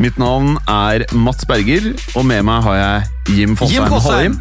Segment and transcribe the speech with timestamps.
[0.00, 3.02] Mitt navn er Mats Berger, og med meg har jeg
[3.38, 3.74] Jim Fosheim.
[3.76, 4.34] Jim Fosheim.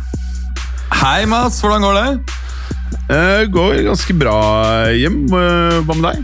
[0.94, 1.60] Hei, Mats.
[1.62, 2.10] Hvordan går det?
[3.10, 4.38] Uh, går ganske bra,
[4.98, 5.16] Jim.
[5.30, 6.18] Uh, hva med deg?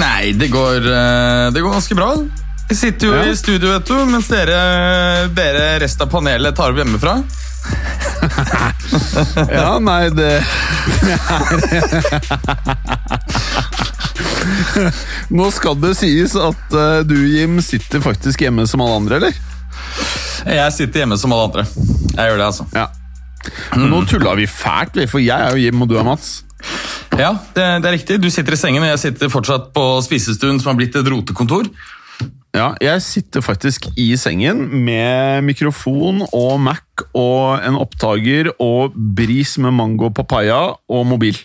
[0.00, 2.10] Nei, det går, uh, det går ganske bra.
[2.68, 3.22] Vi sitter jo Ja.
[3.28, 4.58] i studio, vet du, mens dere,
[5.36, 7.14] dere resten av panelet tar opp hjemmefra.
[9.52, 10.42] Ja, nei, det
[15.38, 19.40] Nå skal det sies at uh, du, Jim, sitter faktisk hjemme som alle andre, eller?
[20.42, 21.66] Jeg sitter hjemme som alle andre.
[22.16, 22.66] Jeg gjør det, altså.
[22.76, 22.88] Ja.
[23.74, 26.42] Men nå tulla vi fælt, for jeg er jo Jim, og du er Mats.
[27.18, 28.20] Ja, det, det er riktig.
[28.22, 31.68] Du sitter i sengen, og jeg sitter fortsatt på spisestuen, som har blitt et rotekontor.
[32.52, 39.56] Ja, jeg sitter faktisk i sengen med mikrofon og Mac og en opptaker og bris
[39.56, 41.38] med mango papaya og mobil.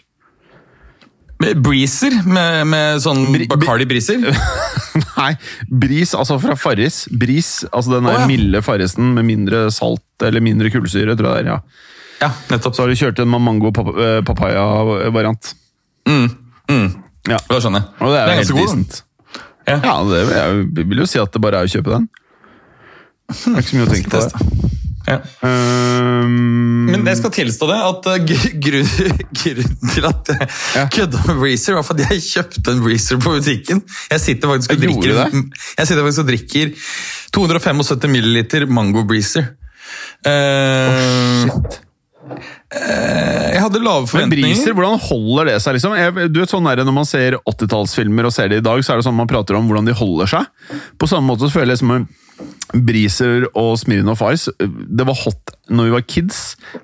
[1.44, 4.24] Med Breezer, med, med sånn Bri- Bacardi Breezer.
[5.18, 5.32] Nei,
[5.70, 7.04] bris, altså fra Farris.
[7.14, 8.30] Bris, altså den der oh, ja.
[8.30, 11.54] milde Farrisen med mindre salt eller mindre kullsyre, tror jeg det er.
[11.58, 11.86] ja.
[12.18, 12.74] Ja, nettopp.
[12.74, 14.22] Så har du kjørt en med mango pap eh.
[16.08, 16.30] Mm,
[16.72, 16.88] mm.
[17.30, 17.38] Ja.
[17.50, 17.90] Da skjønner jeg.
[18.02, 19.02] Og det er jo helt decent.
[19.68, 19.78] Ja.
[19.84, 22.08] Ja, det jeg vil jo si at det bare er å kjøpe den.
[23.28, 24.78] Det er ikke så mye å tenke på det.
[25.08, 25.18] Ja.
[25.42, 30.86] Um, Men jeg skal tilstå det, at grunnen, grunn- grunnen til at jeg Ja.
[30.92, 33.82] kødda med Breezer, var fordi jeg kjøpte en Breezer på butikken.
[34.12, 35.22] Jeg sitter faktisk og drikker,
[35.78, 36.74] jeg sitter faktisk og drikker
[37.34, 39.48] 275 milliliter Mango Breezer.
[40.26, 41.80] Eh, Shit.
[42.28, 44.44] Eh, jeg hadde lave forventninger.
[44.44, 44.56] Men.
[44.58, 45.78] Briser, hvordan holder det seg?
[45.78, 45.96] liksom?
[45.98, 48.94] Jeg, du vet sånn der, Når man ser 80-tallsfilmer og ser det i dag, så
[48.94, 50.48] er det sånn man prater om hvordan de holder seg.
[51.00, 52.08] På samme måte så føler jeg som
[52.86, 56.42] Briser og Smirnoff Ice Det var hot når vi var kids,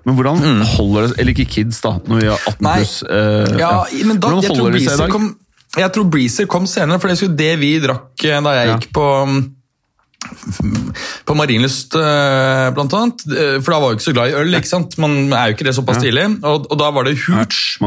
[0.07, 0.39] men hvordan
[0.73, 2.65] holder det seg Eller ikke kids, da, når vi er 18 Mm.
[2.67, 2.77] Nei.
[2.79, 2.95] pluss.
[3.03, 3.71] eh, Ja,
[4.07, 5.11] men da, hvordan holder det seg i dag?
[5.13, 5.27] kom,
[5.77, 8.67] jeg tror Breezer kom senere, for det er jo det vi drakk eh, da jeg
[8.71, 8.77] Ja.
[8.77, 9.39] gikk på mm,
[11.25, 13.25] på Marienlyst, eh, blant annet.
[13.31, 14.53] Eh, For da var jeg ikke så glad i øl.
[14.59, 14.97] ikke sant?
[15.01, 16.27] Man er jo ikke det såpass tidlig.
[16.43, 17.77] Og, og da var det Hooch.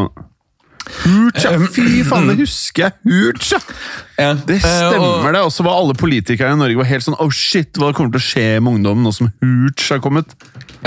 [1.03, 1.51] Hooch, ja!
[1.75, 2.93] Fy faen, det husker jeg!
[3.11, 4.29] Hooch, ja!
[4.47, 5.41] Det Eh, stemmer, det.
[5.43, 8.23] Og så var alle politikere i Norge var helt sånn Oh shit, hva kommer til
[8.23, 10.31] å skje med ungdommen nå som Hooch har kommet?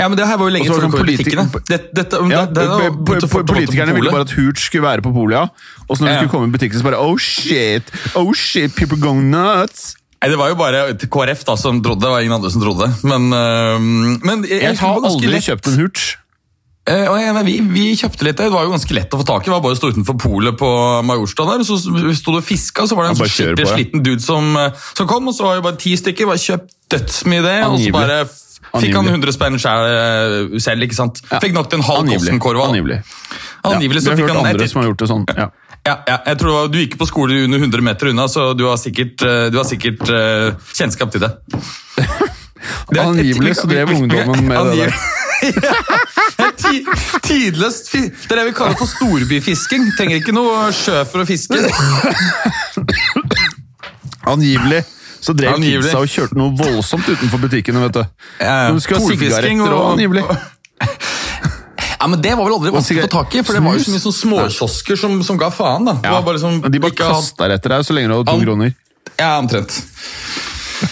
[0.00, 1.62] Ja, men Det her var jo lenge før det det kom i politi- butikkene.
[1.68, 4.32] Det, dette, Ja, det, det, po- po- begynte po- fort å Politikerne ville bare at
[4.38, 5.44] Hooch skulle være på polet, ja.
[5.90, 7.92] Og så når de skulle komme i butikken, så bare Oh shit!
[8.16, 9.96] Oh shit, people go nuts!
[10.20, 12.90] Nei, Det var jo bare KrF da som trodde, det var ingen andre som trodde.
[13.08, 13.78] Men, øh,
[14.20, 15.46] men jeg, Jeg har aldri lett.
[15.48, 16.16] kjøpt en Hooch.
[16.90, 19.50] Eh, vi, vi kjøpte litt, det var jo ganske lett å få tak i.
[19.50, 20.68] Det var bare å stå utenfor polet på
[21.06, 23.68] Majorstua der, så sto det og fiska, så var det en Ja, sånn skikkelig på,
[23.68, 23.76] ja.
[23.76, 26.72] sliten dude som, eh, som kom, og så var det bare ti stykker, bare kjøpt
[26.90, 29.12] dødsmye det, og så bare fikk han Angivelig.
[29.12, 31.20] 100 spenn selv, ikke sant?
[31.40, 32.36] Fikk nok til en halv Angivelig.
[32.40, 33.00] Angivelig.
[33.64, 35.24] Angivelig så vi fikk har hørt andre som har gjort det sånn.
[35.36, 35.48] Ja.
[35.86, 38.66] Ja, ja, jeg tror var, Du gikk på skole under 100 meter unna, så du
[38.68, 41.32] har sikkert, eh, du har sikkert uh, kjennskap til det.
[42.90, 44.92] Det Angivelig så drev ungdommen med det der.
[46.60, 46.84] Ti-
[47.24, 49.86] Tidløst Det er det vi kaller for storbyfisking.
[49.96, 51.56] Trenger ikke noe sjø for å fiske.
[54.28, 54.82] Angivelig
[55.20, 55.84] så drev Angivelig.
[55.88, 58.04] kidsa og kjørte noe voldsomt utenfor butikkene, vet du.
[58.40, 58.70] Ja, ja.
[58.72, 60.24] De skulle ha sigaretter og angivelig.
[62.00, 63.84] Ja, men Det var vel aldri vanskelig å få tak i, for det var jo
[63.84, 65.84] så mye sånn småkiosker som, som ga faen.
[65.84, 65.92] da.
[66.00, 66.20] Det Ja.
[66.22, 68.74] liksom, De bare kasta ha- etter deg så lenge du hadde to kroner.
[69.18, 69.82] Ja, omtrent.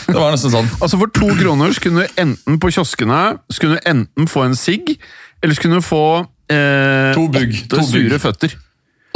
[0.07, 0.69] Det var nesten sånn.
[0.83, 4.55] Altså For to kroner så kunne du enten på kioskene skulle du enten få en
[4.55, 4.99] sigg,
[5.43, 6.03] eller skulle du få
[6.51, 8.53] eh, To bugg, åtte to sure føtter.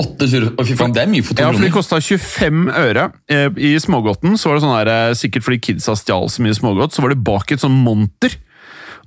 [0.00, 1.76] Åtte sure fy faen, det er mye for to Ja, for de kroner.
[1.76, 3.10] kosta 25 øre.
[3.28, 6.56] Eh, I smågodten så var det sånn her, eh, sikkert fordi kidsa stjal så mye
[6.56, 8.32] smågodt, så var det bak et sånn monter.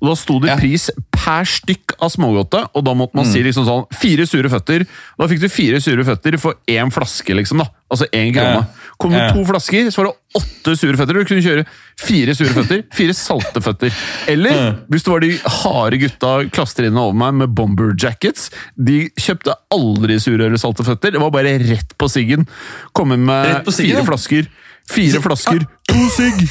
[0.01, 0.57] Og Da sto det Ja.
[0.57, 0.89] pris
[1.25, 4.85] per stykk av smågodtet, og da måtte man si liksom sånn fire sure føtter.
[5.17, 7.63] Da fikk du fire sure føtter for én flaske, liksom.
[7.63, 7.71] da.
[7.89, 8.61] Altså én krone.
[8.61, 8.91] Yeah.
[9.01, 11.17] Kom det to flasker, så var det åtte sure føtter.
[11.17, 11.65] Du kunne kjøre
[12.01, 13.97] fire sure føtter, fire salte føtter.
[14.31, 15.31] Eller hvis det var de
[15.61, 21.15] harde gutta klastrene over meg med bomber jackets, de kjøpte aldri sure eller salte føtter.
[21.15, 22.45] Det var bare rett på siggen.
[22.93, 24.53] Komme med siggen, fire flasker.
[24.91, 26.41] Fire flasker, to sigg!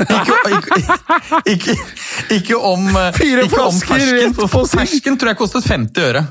[0.00, 0.78] Ikke, ikke,
[1.52, 1.74] ikke,
[2.38, 4.68] ikke om eh, Fire ikke om flasker fersken.
[4.72, 6.22] Fersken tror jeg kostet 50 øre.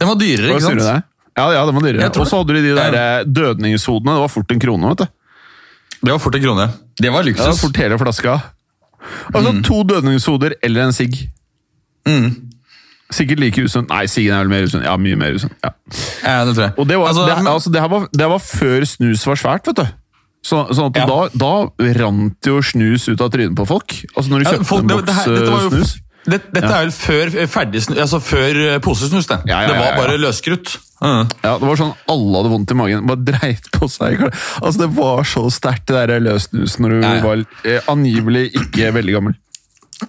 [0.00, 0.82] Den var dyrere, ikke sant?
[0.84, 0.96] det?
[1.38, 2.10] Ja, ja, den var dyrere.
[2.12, 4.16] Og så hadde de de der eh, dødningshodene.
[4.18, 5.06] Det var fort en krone, vet du.
[6.04, 6.68] Det var fort en krone.
[7.00, 7.46] Det var Ja, luksus.
[7.46, 8.36] var fort hele flaska.
[9.34, 11.16] Altså to dødningshoder eller en sigg.
[12.06, 12.28] Mm.
[13.12, 13.88] Sikkert like usunn.
[13.88, 14.84] Nei, siggen er vel mer usunn.
[14.84, 15.52] Ja, mye mer usunn.
[15.64, 15.72] Ja.
[16.24, 16.72] Ja, det tror jeg.
[16.76, 19.66] Og det var, Altså, det, altså, det, her var, det var før snus var svært,
[19.68, 19.86] vet du.
[20.44, 21.06] Så, sånn at Ja.
[21.08, 21.52] da, da
[22.04, 23.94] rant jo snus ut av trynet på folk.
[24.14, 25.94] Altså Når du Ja, kjøpte folk- en det- boks det eh, snus.
[26.24, 29.38] Det, dette er vel før ferdig snus, altså før eh, posesnus, det.
[29.48, 30.78] Ja, ja, Det ja, var bare løskrutt.
[31.04, 31.30] Mm.
[31.44, 33.06] Ja, Det var sånn alle hadde vondt i magen.
[33.06, 34.20] Bare dreit på seg.
[34.62, 37.22] Altså Det var så sterkt, det der løssnus når du Ja, ja.
[37.22, 39.34] var eh, angivelig ikke veldig gammel.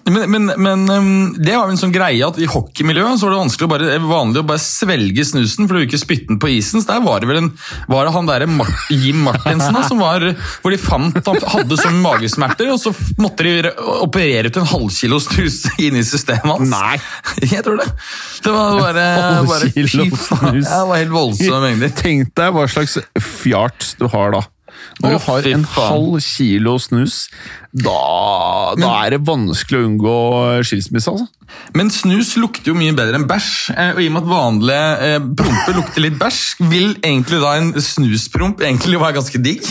[0.04, 3.34] Men, men, men um, det var jo en sånn greie at i hockeymiljøet så var
[3.34, 6.50] det vanskelig å bare, vanlig å bare svelge snusen for du ikke spytte den på
[6.56, 6.82] isen.
[6.82, 7.50] Så der var det vel en,
[7.90, 8.48] var det han derre
[8.90, 10.26] Jim Martinsen da, som var,
[10.62, 12.92] hvor de fant han hadde sånne magesmerter, og så
[13.22, 13.72] måtte de
[14.02, 16.74] operere ut en halvkilo snus inn i systemet hans.
[16.74, 16.98] Nei.
[17.54, 17.88] Jeg tror det.
[18.42, 19.06] Det var bare,
[19.46, 19.86] bare fy
[20.18, 20.60] faen.
[20.66, 21.94] Det var helt voldsomme mengder.
[22.02, 24.44] Tenk deg hva slags fjarts du har da.
[25.02, 27.26] Når du har en halv kilo snus,
[27.76, 27.96] da,
[28.80, 30.18] da er det vanskelig å unngå
[30.66, 31.12] skilsmisse.
[31.12, 31.26] altså.
[31.76, 34.86] Men snus lukter jo mye bedre enn bæsj, eh, og i og med at vanlige
[35.08, 36.42] eh, promper lukter litt bæsj,
[36.72, 39.68] vil egentlig da en snuspromp egentlig være ganske digg?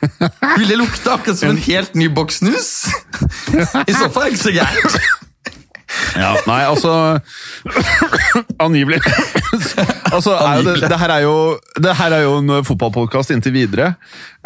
[0.00, 2.70] Vil det lukte akkurat som en helt ny boks snus?
[3.84, 5.00] I så fall er det ikke så gærent.
[6.16, 6.92] Ja, nei, altså
[8.62, 9.00] Angivelig.
[10.12, 11.34] altså, er det, det, her er jo,
[11.82, 13.88] det her er jo en fotballpodkast inntil videre.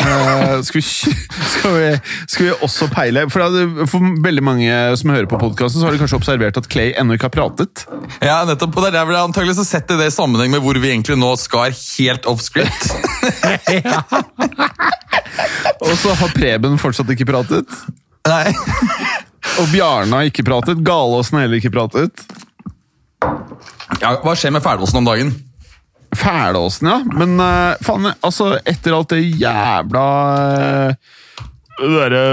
[0.03, 0.85] Uh, skal, vi,
[1.55, 1.91] skal, vi,
[2.27, 5.95] skal vi også peile For, det- for veldig mange som hører på podkasten, så har
[5.95, 7.75] de kanskje observert at Clay ennå ikke har pratet.
[8.25, 8.75] Ja, nettopp.
[8.81, 11.31] Og det er vel antagelig så i det i sammenheng med hvor vi egentlig nå
[11.41, 12.91] skar helt off script.
[15.85, 17.69] Og så har Preben fortsatt ikke pratet.
[18.29, 18.53] Nei.
[19.61, 20.81] Og Bjarne har ikke pratet.
[20.87, 22.25] Galåsen har heller ikke pratet.
[24.01, 25.31] Ja, hva skjer med Fælåsen om dagen?
[26.15, 26.99] Fælåsen, ja.
[27.19, 30.03] Men uh, faen, altså, etter alt det jævla
[30.55, 31.15] uh,
[31.81, 32.25] Det derre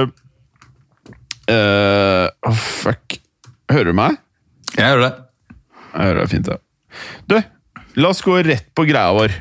[1.52, 3.18] uh, oh, Fuck.
[3.72, 4.18] Hører du meg?
[4.78, 5.14] Jeg hører det.
[5.92, 6.60] Jeg hører det fint, ja.
[7.28, 7.38] Du,
[8.02, 9.34] la oss gå rett på greia vår.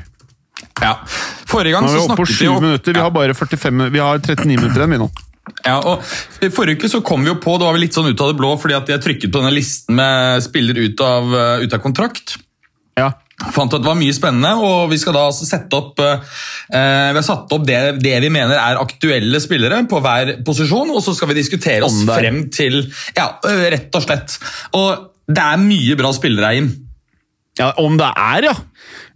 [0.81, 0.95] Ja.
[1.51, 2.95] Forrige gang så snakket vi minutter.
[2.95, 5.09] Vi har bare 45, min- vi har 39 minutter igjen, vi nå.
[5.65, 6.05] Ja, og
[6.53, 8.39] Forrige uke så kom vi jo på, det var vel litt sånn ut av det
[8.39, 11.83] blå, fordi at jeg trykket på denne listen med spiller ut av, eh, ut av
[11.83, 12.37] kontrakt.
[12.99, 13.11] Ja.
[13.49, 16.19] Fant at det var mye spennende, og vi skal da altså sette opp eh,
[16.69, 21.01] Vi har satt opp det, det vi mener er aktuelle spillere på hver posisjon, og
[21.01, 22.83] så skal vi diskutere oss frem til
[23.17, 24.37] Ja, eh, rett og slett.
[24.77, 26.69] Og det er mye bra spillere, inn.
[27.59, 28.55] ja, om det er, ja.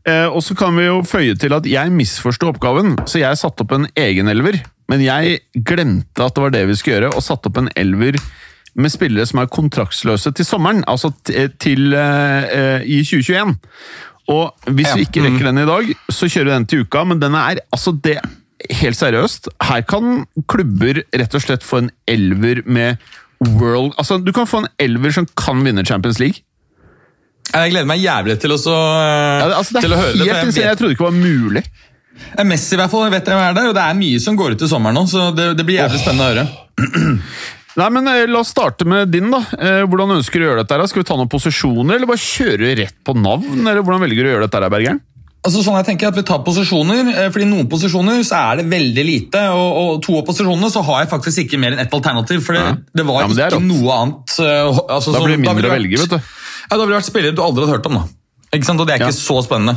[0.06, 3.66] Eh, og så kan vi jo føye til at jeg misforsto oppgaven, så jeg satte
[3.66, 4.60] opp en egen elver.
[4.92, 8.20] Men jeg glemte at det var det vi skulle gjøre, og satte opp en elver
[8.76, 13.56] med spillere som er kontraktsløse til sommeren, altså til eh, eh, i 2021.
[14.34, 17.04] Og hvis Ja, vi ikke rekker den i dag, så kjører vi den til uka,
[17.06, 18.20] men den er altså det
[18.72, 22.96] Helt seriøst, her kan klubber rett og slett få en elver med
[23.60, 26.42] world Altså, du kan få en elver som kan vinne Champions League.
[27.54, 30.26] Jeg gleder meg jævlig til å, eh, Ja, det, altså, det til å høre det.
[30.28, 31.64] jeg vet- Jeg trodde ikke det var mulig.
[32.46, 34.52] Messi i hvert fall, jeg vet jeg er der, og det er mye som går
[34.56, 36.48] ut i sommeren nå, så det, det blir jævlig spennende å høre.
[37.76, 39.30] Nei, men eh, La oss starte med din.
[39.32, 39.42] da.
[39.60, 40.88] Eh, hvordan ønsker du å gjøre dette?
[40.88, 43.60] Skal vi ta noen posisjoner, eller bare kjøre rett på navn?
[43.68, 45.02] eller Hvordan velger du å gjøre dette, Bergeren?
[45.46, 49.04] Altså sånn jeg tenker at Vi tar posisjoner, fordi noen posisjoner så er det veldig
[49.06, 49.44] lite.
[49.54, 52.42] Og, og to av posisjonene så har jeg faktisk ikke mer enn ett alternativ.
[52.48, 52.64] For det,
[52.96, 53.68] det var Ja, det ikke rått.
[53.68, 54.40] noe annet.
[54.90, 56.32] altså, Da blir det mindre å velge, vet du.
[56.72, 57.94] Ja, Da ville det vært spillere du aldri hadde hørt om.
[57.94, 58.04] da.
[58.56, 58.80] Ikke sant?
[58.80, 59.08] Og det er Ja.
[59.10, 59.76] ikke så spennende.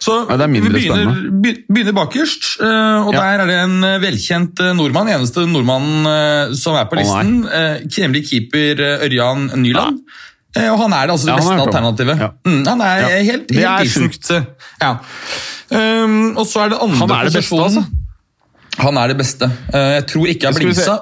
[0.00, 3.20] Så Ja, det Vi begynner, be- begynner bakerst, eh, og Ja.
[3.20, 5.08] der er det en eh, velkjent eh, nordmann.
[5.08, 7.42] Eneste nordmannen som er på listen.
[7.90, 9.98] kremlig Nemlig keeper Ørjan Nyland.
[10.56, 12.18] Og han er det altså det Ja, beste har alternativet.
[12.20, 12.28] Ja.
[12.46, 13.22] Mm, han er Ja.
[13.32, 14.46] helt, Det er sjukt.
[14.80, 14.96] Ja.
[15.70, 17.84] Um, og så er det andre Han er det beste, altså.
[18.78, 19.52] Han er det beste.
[19.72, 20.98] Jeg tror ikke jeg vi blingsa.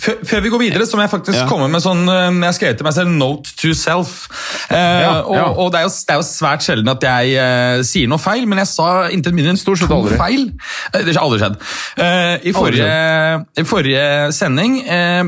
[0.00, 1.46] Før, før vi går videre, så må jeg faktisk Ja.
[1.46, 4.26] komme med sånn eh, Jeg skrev til meg selv 'note to self'.
[4.70, 5.44] Eh, Ja, og, ja.
[5.54, 8.46] og det, er jo, det er jo svært sjelden at jeg eh, sier noe feil,
[8.46, 10.16] men jeg sa inntil mindre enn Stort sett aldri.
[10.18, 10.50] feil.
[10.94, 11.56] Eh, det har aldri skjedd.
[11.98, 15.24] Eh, i, forrige, I forrige sending eh,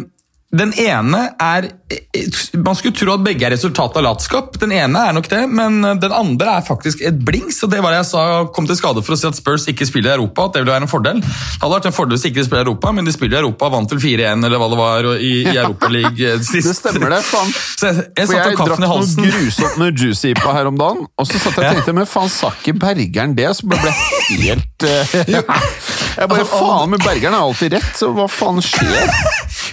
[0.55, 2.27] Den ene er eh,
[2.63, 4.55] Man skulle tro at begge er resultat av latskap.
[4.63, 7.59] Den ene er nok det, men den andre er faktisk et blings.
[7.67, 8.23] og Det var det jeg sa
[8.55, 10.47] kom til skade for å si at Spurs ikke spiller i Europa.
[10.47, 11.21] at Det ville være en fordel.
[11.23, 13.43] Det hadde vært en fordel hvis de ikke spiller i Europa, men de spiller i
[13.43, 13.71] Europa.
[13.75, 16.71] Vant vel 4-1 eller hva det var i, i Europaligaen sist.
[16.71, 17.53] Det stemmer det, faen.
[17.81, 21.29] Så jeg, jeg For jeg drakk noe grusomt med Juicy Ipa her om dagen, og
[21.29, 23.51] så satt jeg og tenkte men faen, sa ikke Bergeren det?
[23.59, 25.17] Så ble jeg helt uh,
[26.17, 29.13] Jeg bare faen, med Bergeren har alltid rett, så hva faen skjer?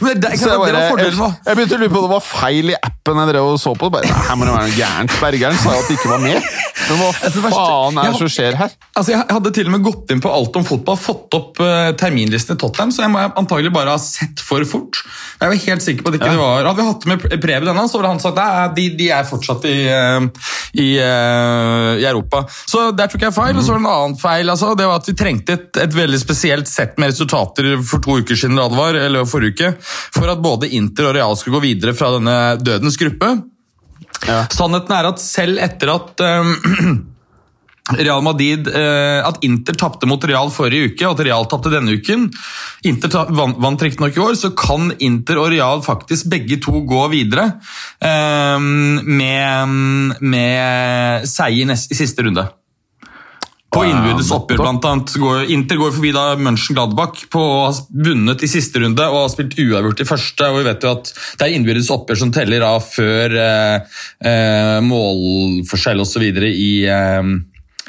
[0.02, 1.30] Men det, Så jeg, det var bare, jeg, fordelen, da.
[1.46, 3.74] jeg begynte å lure på om det var feil i appen jeg drev og så
[3.78, 3.90] på.
[3.94, 5.18] Bare, her må det være noe gærent.
[5.22, 6.50] Bergeren sa at det ikke var med.
[6.84, 8.74] Men hva Altså, faen er det som skjer her?
[8.94, 11.92] Altså, Jeg hadde til og med gått inn på alt om fotball, fått opp uh,
[12.00, 15.02] terminlisten i Tottenham, så jeg må antagelig bare ha sett for fort.
[15.42, 17.86] Jeg var helt sikker på at ikke det var Hadde vi hatt med Preben denne,
[17.90, 22.44] så ville han sagt at de, de er fortsatt i, uh, i, uh, i Europa.
[22.70, 23.58] Så der tok jeg feil.
[23.58, 24.52] Og så var det en annen feil.
[24.54, 28.20] Altså, det var at Vi trengte et, et veldig spesielt sett med resultater for to
[28.24, 29.74] uker siden, eller forrige uke,
[30.14, 33.34] for at både Inter og Real skulle gå videre fra denne dødens gruppe.
[34.28, 34.44] Ja.
[34.54, 36.54] Sannheten er at selv etter at um,
[37.98, 41.98] Real Madrid, eh, At Inter tapte mot Real forrige uke, og at Real tapte denne
[41.98, 42.30] uken
[42.88, 47.02] Inter vant, vant riktignok i år, så kan Inter og Real faktisk begge to gå
[47.12, 47.50] videre
[48.00, 48.60] eh,
[49.04, 49.76] med,
[50.24, 52.48] med seier i siste runde.
[53.74, 55.14] På innbyrdes oppgjør, blant annet.
[55.54, 57.72] Inter går forbi da Mönchengladbach på å ha
[58.06, 60.50] vunnet i siste runde og har spilt uavgjort i første.
[60.50, 63.98] og vi vet jo at Det er innbyrdes oppgjør som teller av før eh,
[64.30, 66.28] eh, målforskjell osv.
[66.54, 67.34] I, eh,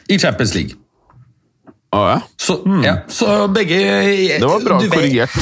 [0.09, 0.81] i Champions League.
[1.95, 2.19] Å ja.
[2.41, 4.41] Så, ja, så begge Hmm.
[4.41, 5.37] Det var bra korrigert.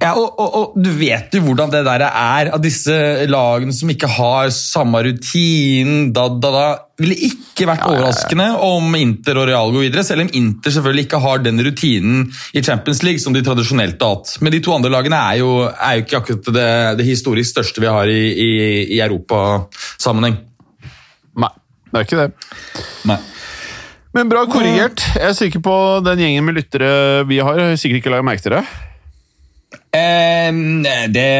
[0.00, 2.94] ja, og, og, og du vet jo hvordan det der er, av disse
[3.30, 6.66] lagene som ikke har samme rutinen, da, da, da.
[7.02, 11.18] Ville ikke vært overraskende om Inter og Real går videre, selv om Inter selvfølgelig ikke
[11.24, 14.36] har den rutinen i Champions League som de tradisjonelt har hatt.
[14.44, 16.68] Men de to andre lagene er jo, er jo ikke akkurat det,
[17.00, 18.50] det historisk største vi har i, i,
[18.94, 20.38] i Europasammenheng.
[21.42, 21.50] Nei,
[21.90, 22.30] det er ikke det.
[23.10, 23.18] Nei.
[24.14, 25.02] Men bra korrigert.
[25.18, 28.54] Jeg er sikker på den gjengen med lyttere vi har, sikkert ikke lager merke til
[28.54, 28.64] det.
[29.94, 30.50] Eh,
[31.14, 31.30] det,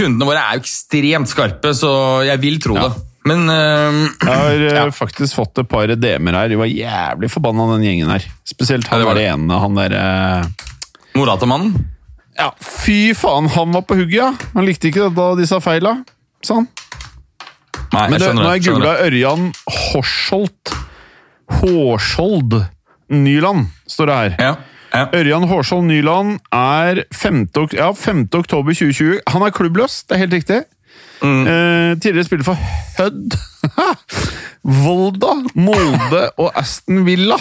[0.00, 1.90] kundene våre er jo ekstremt skarpe, så
[2.24, 2.88] jeg vil tro Ja.
[2.88, 3.10] det.
[3.24, 4.84] Men uh, Jeg har eh, Ja.
[4.92, 6.48] faktisk fått et par DM-er her.
[6.52, 8.26] De var jævlig forbanna, den gjengen her.
[8.44, 9.32] Spesielt han Ja, det var der det.
[9.38, 10.04] ene, han derre
[11.16, 11.74] Morata-mannen
[12.36, 14.32] Ja, fy faen, han var på hugget, ja!
[14.56, 15.92] Han likte ikke da de sa feila.
[16.44, 16.66] Sånn.
[17.94, 18.94] Nei, Men det, skjønner nå har jeg googla.
[19.06, 20.72] Ørjan Horsholt
[21.60, 22.56] Hårskjold
[23.14, 24.34] Nyland, står det her.
[24.40, 24.52] Ja,
[24.94, 25.04] ja.
[25.14, 27.44] Ørjan Hårskjold Nyland er 5.
[27.62, 28.24] ok- ja, 5.
[28.34, 29.20] oktober 2020.
[29.30, 30.60] Han er klubbløs, det er helt riktig.
[31.24, 31.46] Mm.
[31.48, 32.58] Eh, tidligere spiller for
[32.98, 33.36] Hødd,
[34.84, 37.38] Volda, Molde og Aston Villa.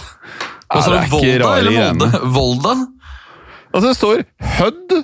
[0.74, 2.10] Altså, det er ikke Volda eller Molde?
[2.10, 2.34] Igjen.
[2.38, 2.74] Volda?
[3.74, 4.24] Altså, det står
[4.58, 4.98] Hødd,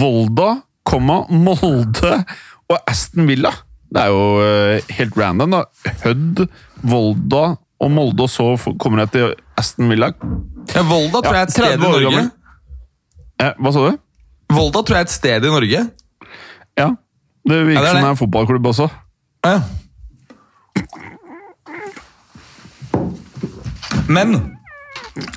[0.00, 0.50] Volda,
[1.30, 2.12] Molde
[2.70, 3.52] og Aston Villa.
[3.92, 5.92] Det er jo eh, helt random, da.
[6.04, 6.46] Hødd,
[6.86, 7.44] Volda
[7.82, 10.12] og Molde, og så kommer jeg til Aston Villa.
[10.74, 12.24] Ja, Volda tror jeg er et sted i Norge.
[13.42, 13.98] Eh, hva sa du?
[14.56, 15.82] Volda tror jeg er et sted i Norge.
[16.78, 16.88] Ja.
[17.46, 18.06] Det virker Ja, det er som det det.
[18.06, 18.88] er en fotballklubb også.
[19.46, 19.60] Ja.
[24.08, 24.36] Men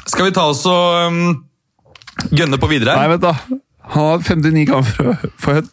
[0.09, 1.19] skal vi ta oss og um,
[2.35, 2.95] gønne på videre?
[2.99, 3.33] Nei, vent da.
[3.93, 5.69] Han har 59 kamper for Hødd,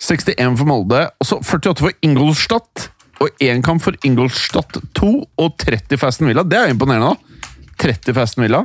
[0.00, 2.86] 61 for Molde, og så 48 for Ingolstadt.
[3.20, 5.08] Og én kamp for Ingolstadt 2
[5.44, 6.40] og 30 for Aston Villa.
[6.48, 7.48] Det er imponerende, da.
[7.84, 8.62] 30 for Aston Villa.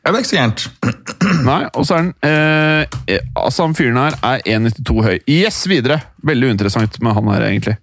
[0.00, 0.62] Ja, det er ikke så gærent.
[1.50, 5.16] Nei, og så er den eh, eh, Altså, han fyren her er 1,92 høy.
[5.28, 6.00] Yes, videre!
[6.24, 7.76] Veldig uinteressant med han her, egentlig.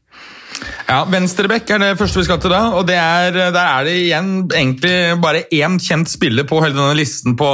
[0.88, 3.94] Ja, Venstrebekk er det første vi skal til da, og det er, der er det
[4.02, 7.52] igjen egentlig bare én kjent spiller på hele denne listen på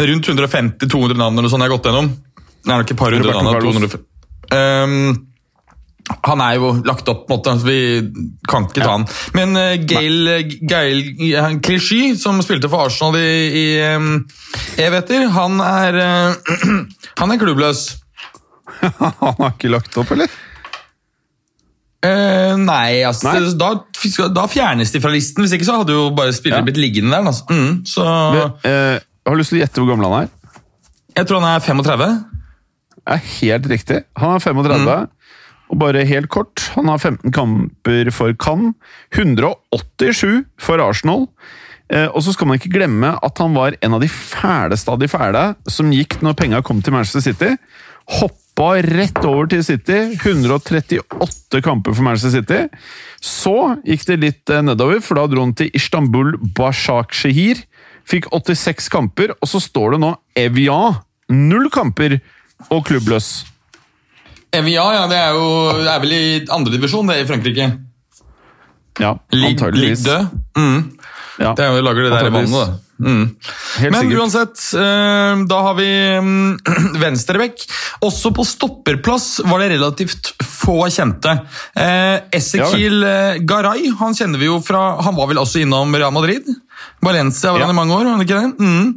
[0.00, 2.12] rundt 150-200 navn eller sånn jeg har gått gjennom.
[2.60, 3.52] Det er nok et par hundre navn.
[3.52, 3.80] Carlos.
[3.90, 4.06] 200.
[4.50, 5.29] Um,
[6.26, 7.78] han er jo lagt opp, på en måte, vi
[8.50, 9.06] kan ikke ta han.
[9.36, 10.30] Men uh, Gail,
[10.68, 11.02] Gail
[11.64, 13.64] Clichy, som spilte for Arsenal i, i
[13.94, 14.12] um,
[14.80, 16.60] Eveter, han er, uh,
[17.20, 17.86] han er klubbløs.
[18.80, 20.30] han har ikke lagt opp, eller?
[22.00, 23.52] Uh, nei, altså, Nei?
[23.60, 23.74] Da,
[24.32, 25.44] da fjernes de fra listen.
[25.44, 26.66] Hvis ikke så hadde jo bare spillere Ja.
[26.68, 27.26] blitt liggende der.
[27.28, 27.44] Altså.
[27.52, 30.30] Mm, så Men, uh, har lyst til å gjette hvor gammel han er.
[31.18, 32.10] Jeg tror han er 35.
[33.00, 33.98] Det er helt riktig.
[34.16, 34.96] Han er 35.
[35.70, 38.74] Og bare helt kort, han har 15 kamper for Cannes,
[39.14, 41.28] 187 for Arsenal.
[41.90, 45.00] Eh, og så skal man ikke glemme at han var en av de fæleste av
[45.02, 47.56] de fæle som gikk når penga kom til Manchester City.
[48.20, 49.98] Hoppa rett over til City.
[50.18, 52.60] 138 kamper for Manchester City.
[53.22, 57.62] Så gikk det litt eh, nedover, for da dro han til Istanbul Bashak Shehir.
[58.10, 60.98] Fikk 86 kamper, og så står det nå Evian.
[61.30, 62.18] Null kamper
[62.70, 63.44] og klubbløs.
[64.50, 67.70] Evia, ja, det er jo det er vel i andredivisjon, i Frankrike.
[69.00, 70.02] Ja, Lig, antageligvis.
[70.04, 70.38] død.
[70.58, 70.80] Mm.
[71.40, 71.52] Ja.
[71.56, 72.78] Det er jo lager det der i vannet, da.
[73.00, 73.22] Mm.
[73.94, 75.88] Men uansett, eh, da har vi
[76.20, 76.58] mm,
[77.04, 77.62] venstrebekk.
[78.04, 80.34] Også på stopperplass var det relativt
[80.70, 81.32] få kjente.
[81.74, 86.14] Eh, Esekil eh, Garay han kjenner vi jo fra Han var vel også innom Real
[86.14, 86.46] Madrid?
[87.02, 87.66] Valencia var Ja.
[87.66, 88.52] han i mange år, var han ikke det?
[88.60, 88.94] Mm.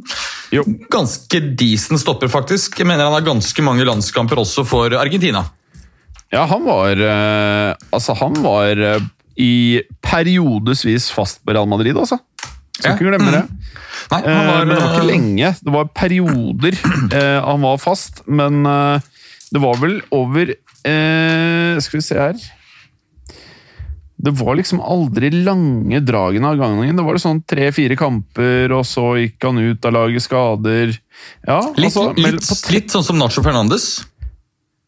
[0.54, 0.62] Jo.
[0.92, 2.78] Ganske decent stopper, faktisk.
[2.78, 5.42] Jeg mener han har ganske mange landskamper også for Argentina.
[6.32, 9.08] Ja, han var eh, Altså, han var eh,
[9.40, 9.52] i
[10.04, 12.20] periodevis fast på Real Madrid, altså.
[12.78, 13.42] Skal ikke glemme det.
[14.12, 15.50] Nei, var, det var ikke lenge.
[15.64, 16.76] Det var perioder
[17.48, 18.62] han var fast, men
[19.54, 20.50] det var vel over
[20.84, 22.34] eh, Skal vi se her
[24.24, 26.96] Det var liksom aldri lange dragene av gangen.
[26.96, 30.94] Det var sånn tre-fire kamper, og så gikk han ut av laget skader.
[31.44, 34.04] Ja, Litt, altså, litt, tre- litt sånn som Nacho Fernandes.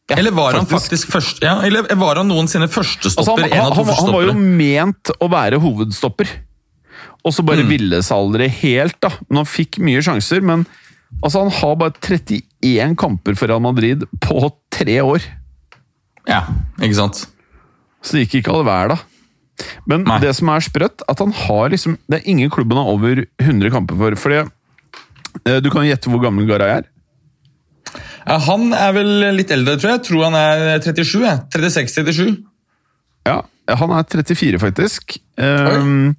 [0.09, 1.11] eller var han faktisk.
[1.11, 3.43] faktisk først, ja, eller var han noensinne førstestopper?
[3.45, 6.31] altså, han, han, han, han var jo ment å være hovedstopper,
[7.27, 8.97] og så bare ville seg aldri helt.
[9.03, 9.11] da.
[9.29, 10.63] Men han fikk mye sjanser, men
[11.21, 15.27] altså, han har bare 31 kamper for Real Madrid på tre år.
[16.27, 16.43] Ja,
[16.83, 17.23] ikke sant?
[18.03, 18.99] Så det gikk ikke all hver da.
[19.89, 20.19] Men Nei.
[20.21, 23.73] det som er sprøtt, at han har liksom Det er ingen klubben har over 100
[23.73, 24.19] kamper for.
[24.21, 26.91] Fordi eh, Du kan gjette hvor gammel Garay er?
[28.27, 30.01] Ja, han er vel litt eldre, tror jeg.
[30.01, 31.23] Jeg tror han er 37.
[31.55, 32.33] 36-37.
[33.27, 33.41] Ja,
[33.71, 35.17] han er 34, faktisk.
[35.39, 36.17] Um,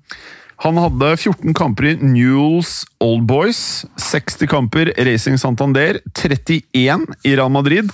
[0.57, 7.51] han hadde 14 kamper i Newells Old Boys, 60 kamper Racing Santander, 31 i Real
[7.53, 7.91] Madrid.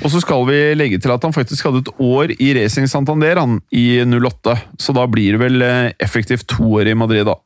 [0.00, 3.42] Og så skal vi legge til at han faktisk hadde et år i Racing Santander
[3.42, 4.56] han, i 08.
[4.80, 7.36] Så da blir det vel eh, effektivt to år i Madrid, da.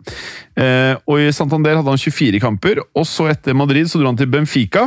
[0.54, 4.20] Eh, og i Santander hadde han 24 kamper, og så etter Madrid så dro han
[4.20, 4.86] til Benfica,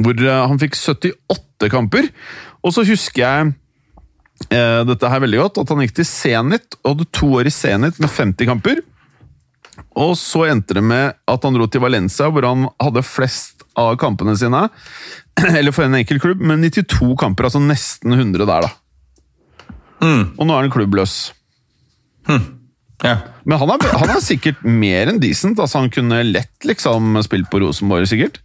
[0.00, 2.08] hvor eh, han fikk 78 kamper.
[2.64, 3.52] Og så husker jeg
[4.48, 7.52] eh, dette her veldig godt, at han gikk til Zenit og hadde to år i
[7.54, 8.80] Zenit med 50 kamper.
[10.00, 13.94] Og så endte det med at han dro til Valencia, hvor han hadde flest av
[14.00, 14.66] kampene sine.
[15.58, 18.72] Eller for en enkel klubb, med 92 kamper, altså nesten 100 der, da.
[20.38, 21.14] Og nå er han klubbløs.
[23.04, 23.14] Ja.
[23.48, 25.60] Men han er, han er sikkert mer enn decent.
[25.60, 28.40] altså Han kunne lett liksom spilt på Rosenborg, sikkert.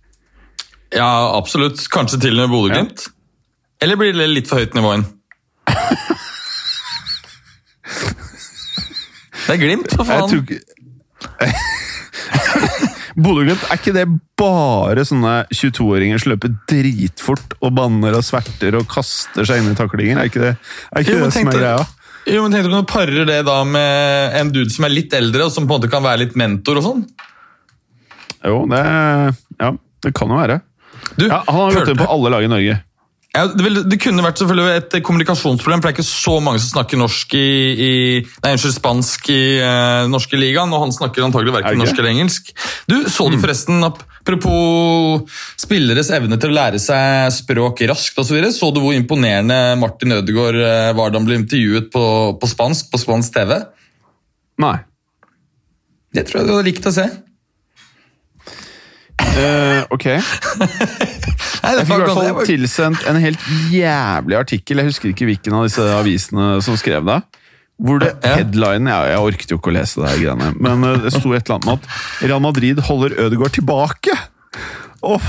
[0.95, 1.79] ja, absolutt.
[1.91, 3.05] Kanskje til og med Bodø-Glimt?
[3.83, 5.05] Eller blir det litt for høyt nivå inn?
[9.45, 10.29] Det er Glimt, for Jeg faen.
[10.29, 10.59] tror ikke
[13.15, 14.03] Bodø-Glimt, er ikke det
[14.39, 19.75] bare sånne 22-åringer som løper dritfort og banner og sverter og kaster seg inn i
[19.77, 20.19] taklinger?
[20.19, 20.49] Er ikke det,
[20.91, 21.85] er ikke Jo, det som er greia?
[22.25, 23.89] Jo, men tenkte du når du parer det da med
[24.41, 26.75] en dude som er litt eldre, og som på en måte kan være litt mentor
[26.81, 27.01] og sånn?
[28.45, 28.81] Jo, det,
[29.61, 29.69] ja,
[30.03, 30.57] det kan jo være.
[31.15, 32.75] Du, Ja, han har gått inn på alle lag i Norge.
[33.35, 36.61] Ja, det, vil, det kunne vært selvfølgelig et kommunikasjonsproblem, for det er ikke så mange
[36.63, 37.91] som snakker norsk i, i
[38.23, 42.13] Nei, unnskyld, spansk i uh, norske ligaen, og han snakker antagelig Er verken norsk eller
[42.13, 42.53] engelsk.
[42.87, 45.27] Du, Så du forresten, apropos
[45.59, 49.59] spilleres evne til å lære seg språk raskt osv., så, videre, så du hvor imponerende
[49.81, 52.05] Martin Ødegaard eh, var da han ble intervjuet på,
[52.39, 53.57] på spansk på spansk TV?
[54.63, 54.77] Nei.
[56.15, 57.09] Det tror jeg du hadde likt å se.
[59.35, 60.07] Uh, ok.
[61.65, 64.81] Jeg fikk i hvert fall tilsendt en helt jævlig artikkel.
[64.81, 67.19] Jeg husker ikke hvilken av disse avisene som skrev det.
[67.75, 68.37] Hvor det Ja.
[68.37, 71.33] headline ja, Jeg orket jo ikke å lese det her greiene, men eh, det sto
[71.35, 74.15] et eller annet med at Real Madrid holder Ødegaard tilbake.
[75.03, 75.25] Åh,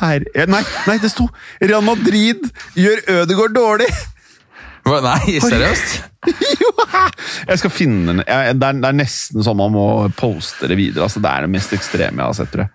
[0.00, 1.28] herre Nei, nei, det sto
[1.60, 2.44] 'Real Madrid
[2.76, 3.94] gjør Ødegaard dårlig'!
[4.88, 6.04] Nei, seriøst?
[6.60, 6.70] Jo,
[7.48, 8.22] jeg skal finne den.
[8.58, 9.84] Det er nesten sånn man må
[10.18, 11.06] poste det videre.
[11.06, 12.72] Altså, det er det mest ekstreme jeg har sett, tror jeg.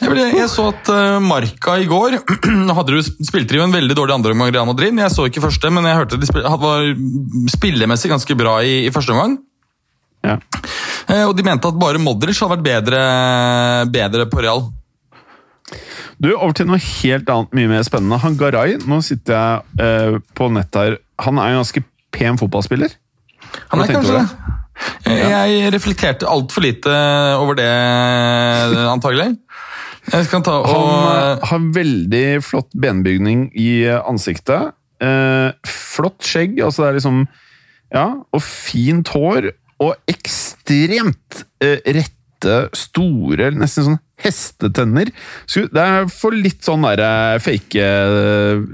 [0.00, 0.88] Jeg, så at
[1.20, 2.16] Marka Marca i går
[2.78, 4.96] hadde du spilte jo en veldig dårlig andreomgang i Real Madrid.
[4.96, 6.90] Jeg så ikke første, men jeg hørte de spil, var
[7.52, 9.36] spillemessig ganske bra i, i første omgang.
[10.24, 10.36] Ja.
[11.08, 13.00] Eh, og de mente at bare Modric hadde vært bedre,
[13.92, 14.64] bedre på Real.
[16.20, 18.20] Du, Over til noe helt annet, mye mer spennende.
[18.20, 20.98] Han Garay, nå sitter jeg uh, på nett her.
[21.24, 22.92] Han er en ganske pen fotballspiller.
[23.72, 24.26] Han er kanskje det.
[25.10, 26.92] Jeg reflekterte altfor lite
[27.40, 27.70] over det,
[28.88, 29.32] antagelig.
[30.60, 34.74] Og Han eh, har veldig flott benbygning i eh, ansiktet.
[35.00, 37.20] Eh, flott skjegg, altså det er liksom
[37.90, 39.52] Ja, og fint hår.
[39.80, 45.10] Og ekstremt eh, rette, store, nesten sånn hestetenner.
[45.48, 47.86] Så det er for litt sånn derre fake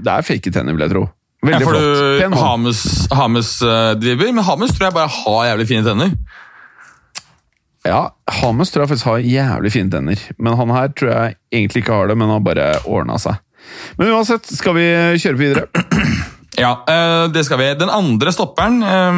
[0.03, 1.05] Det er fake tenner, vil jeg tro.
[1.47, 2.03] Veldig får flott.
[2.19, 2.35] Pen.
[2.35, 2.81] Hamus,
[3.13, 3.53] Hamus
[4.01, 6.15] driver, men Hamus tror jeg bare har jævlig fine tenner.
[7.87, 8.01] Ja,
[8.41, 10.23] Hames tror jeg faktisk har jævlig fine tenner.
[10.37, 13.39] Men han her tror jeg egentlig ikke har det, men har bare ordna seg.
[13.99, 14.87] Men uansett, skal vi
[15.21, 15.69] kjøre videre?
[16.57, 17.65] Ja, eh, det skal vi.
[17.77, 19.17] Den andre stopperen eh,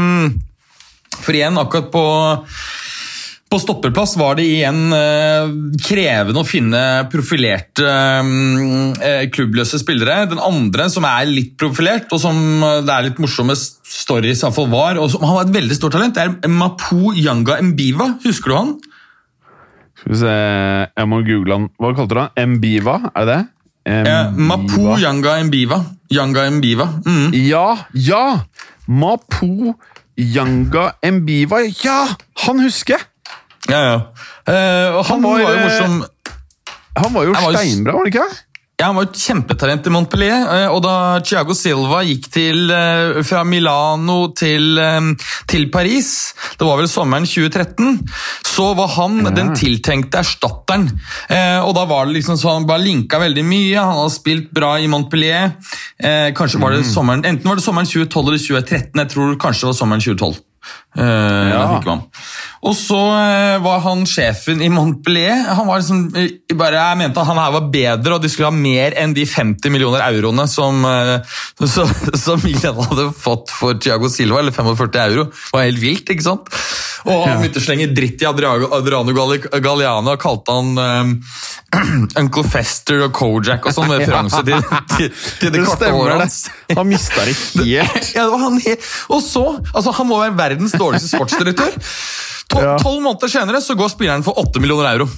[1.23, 2.01] For igjen, akkurat på,
[3.49, 5.49] på stopperplass var det igjen eh,
[5.81, 10.27] krevende å finne profilerte eh, klubbløse spillere.
[10.29, 14.45] Den andre som er litt profilert, og som eh, det er litt morsomme stories i
[14.45, 17.57] hvert fall var, og som han var et veldig stort talent, det er Mapu Yanga
[17.71, 18.11] Mbiva.
[18.27, 18.73] Husker du han?
[19.97, 20.37] Skal vi se,
[20.93, 21.69] jeg må google han.
[21.81, 22.53] Hva kalte du han?
[22.53, 23.43] Mbiva, er det det?
[23.89, 25.81] Eh, Mapu Yanga Mbiva.
[26.13, 26.91] Yanga Mbiva.
[27.01, 27.33] Mm.
[27.49, 28.25] Ja, ja!
[28.85, 29.73] Mapu
[30.21, 31.65] Yanga Mbiva.
[31.81, 32.03] Ja,
[32.45, 33.08] han husker jeg!
[33.67, 33.97] Ja, ja.
[34.49, 36.05] Uh, han, Han var, var, jo eh, morsom.
[36.99, 38.29] Han var jo Han var steinbra, var det ikke?
[38.79, 43.17] Ja, Han var et kjempetalent i Montpellier, eh, og da Thiago Silva gikk til, eh,
[43.27, 45.09] fra Milano til, eh,
[45.51, 47.99] til Paris, det var vel sommeren 2013,
[48.47, 50.87] så var han den tiltenkte erstatteren.
[51.27, 54.53] Eh, Og da var det liksom sånn, han bare linka veldig mye, han hadde spilt
[54.53, 55.51] bra i Montpellier.
[55.99, 59.67] Eh, Kanskje var det sommeren, Enten var det sommeren 2012 eller 2013, jeg tror kanskje
[59.67, 60.39] det var sommeren 2012.
[60.95, 62.01] Ja Ja.
[62.59, 65.45] Og så eh, var han sjefen i Montpellier.
[65.55, 68.51] Han var liksom, eh, bare, jeg mente at han her var bedre, og de skulle
[68.51, 70.83] ha mer enn de 50 millioner euroene som,
[71.75, 75.29] som, som Milan hadde fått for Thiago Silva, eller 45 euro.
[75.31, 76.51] Det var helt vilt, ikke sant?
[77.07, 78.67] Og han begynte å slenge dritt i Adriano,
[79.63, 81.13] Galliano og kalte han um,
[82.21, 86.25] Uncle Fester og Kojak og sånn, med referanse til, til, til det korte året håret
[86.25, 86.39] hans.
[86.77, 88.11] Han mista det helt.
[88.13, 88.59] Ja, det var han.
[89.09, 91.73] Og så, altså Han må være verdens dårligste sportsdirektør.
[92.49, 92.77] Tol- Ja.
[92.81, 95.09] Tolv måneder senere så går spilleren for 8 millioner euro.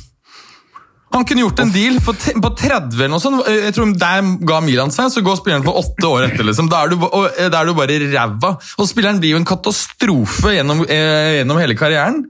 [1.11, 3.41] Han kunne gjort en deal på 30 eller noe sånt.
[3.51, 6.43] Jeg tror Der ga Milan seg, så går spilleren for åtte år etter.
[6.47, 6.69] liksom.
[6.71, 8.53] Da er du, eh, da er du bare ræva.
[8.79, 12.23] Og spilleren blir jo en katastrofe gjennom, eh, gjennom hele karrieren.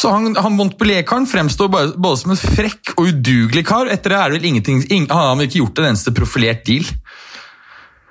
[0.00, 3.86] Så han, han Montpellier-karen fremstår bare, både som en frekk og udugelig kar.
[3.90, 6.86] Etter det er det vel ingenting, ing, han har ikke gjort en eneste profilert deal.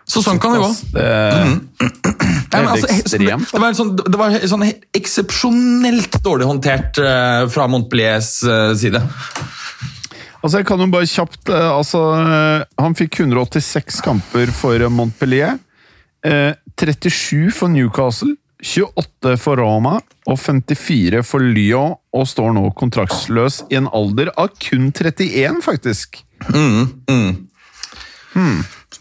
[0.10, 0.70] Så sånn kan det gå.
[0.96, 1.06] Det,
[2.52, 4.66] men Helt altså, Det var, sånn, det var sånn
[4.98, 9.02] eksepsjonelt dårlig håndtert eh, fra Montpelliers eh, side.
[10.42, 15.60] altså, jeg kan jo bare kjapt eh, altså, eh, Han fikk 186 kamper for Montpellier.
[16.26, 18.34] Eh, 37 for Newcastle.
[18.60, 24.52] 28 for Roma og 54 for Lyon, og står nå kontraktsløs i en alder av
[24.60, 26.20] kun 31, faktisk.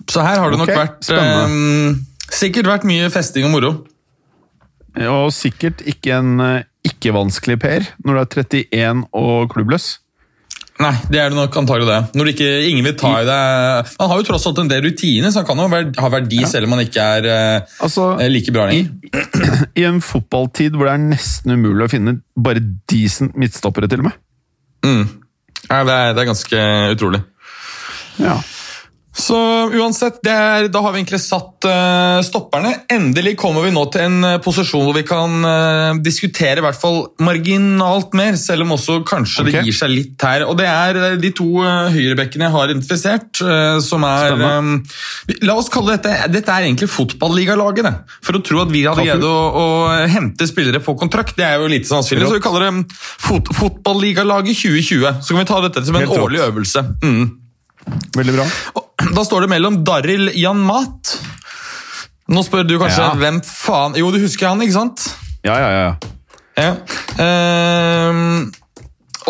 [0.09, 1.95] Så her har det nok Ok, vært eh,
[2.39, 3.71] Sikkert vært mye festing og moro.
[5.09, 9.97] Og sikkert ikke en eh, ikke-vanskelig Per når du er 31 og klubbløs.
[10.79, 11.99] Nei, det er det nok antagelig det.
[12.15, 14.85] Når det ikke, ingen vil ta i deg Han har jo tross alt en del
[14.85, 18.31] rutiner, så han kan jo ha verdi selv om han ikke er eh, Altså, eh,
[18.31, 19.65] like bra i, lenger.
[19.81, 24.11] I en fotballtid hvor det er nesten umulig å finne bare decent midtstoppere, til og
[24.11, 24.23] med.
[25.67, 26.63] Ja, det, er, det er ganske
[26.95, 27.25] utrolig.
[28.23, 28.39] Ja.
[29.19, 29.37] Så
[29.75, 32.71] uansett, det er, da har vi egentlig satt uh, stopperne.
[32.93, 36.79] Endelig kommer vi nå til en uh, posisjon hvor vi kan uh, diskutere i hvert
[36.79, 39.57] fall marginalt mer, selv om også kanskje okay.
[39.57, 40.45] det gir seg litt her.
[40.47, 43.43] Og det er de to uh, høyrebekkene jeg har identifisert,
[43.85, 44.97] som er eh,
[45.47, 48.19] La oss kalle dette Dette er egentlig fotballigalaget, det.
[48.25, 49.67] For å tro at vi hadde greid å, å
[50.11, 52.29] hente spillere på kontrakt, det er jo lite sannsynlig.
[52.29, 55.23] Så vi kaller det fot Fotballigalaget 2020.
[55.23, 56.85] Så kan vi ta dette som en årlig øvelse.
[57.03, 57.25] Mm.
[58.19, 58.47] Veldig bra.
[58.79, 61.15] Og Da står det mellom Daril Janmat
[62.29, 63.13] Nå spør du kanskje Ja.
[63.17, 65.05] hvem faen Jo, du husker han, ikke sant?
[65.47, 65.91] Ja, ja, ja.
[66.59, 66.73] Ja.
[67.15, 68.49] Uh,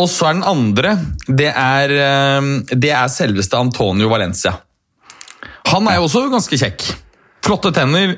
[0.01, 0.95] og så er den andre
[1.29, 4.55] Det er, ehm, det er selveste Antonio Valencia.
[5.69, 6.85] Han er jo også ganske kjekk.
[7.45, 8.15] Flotte tenner.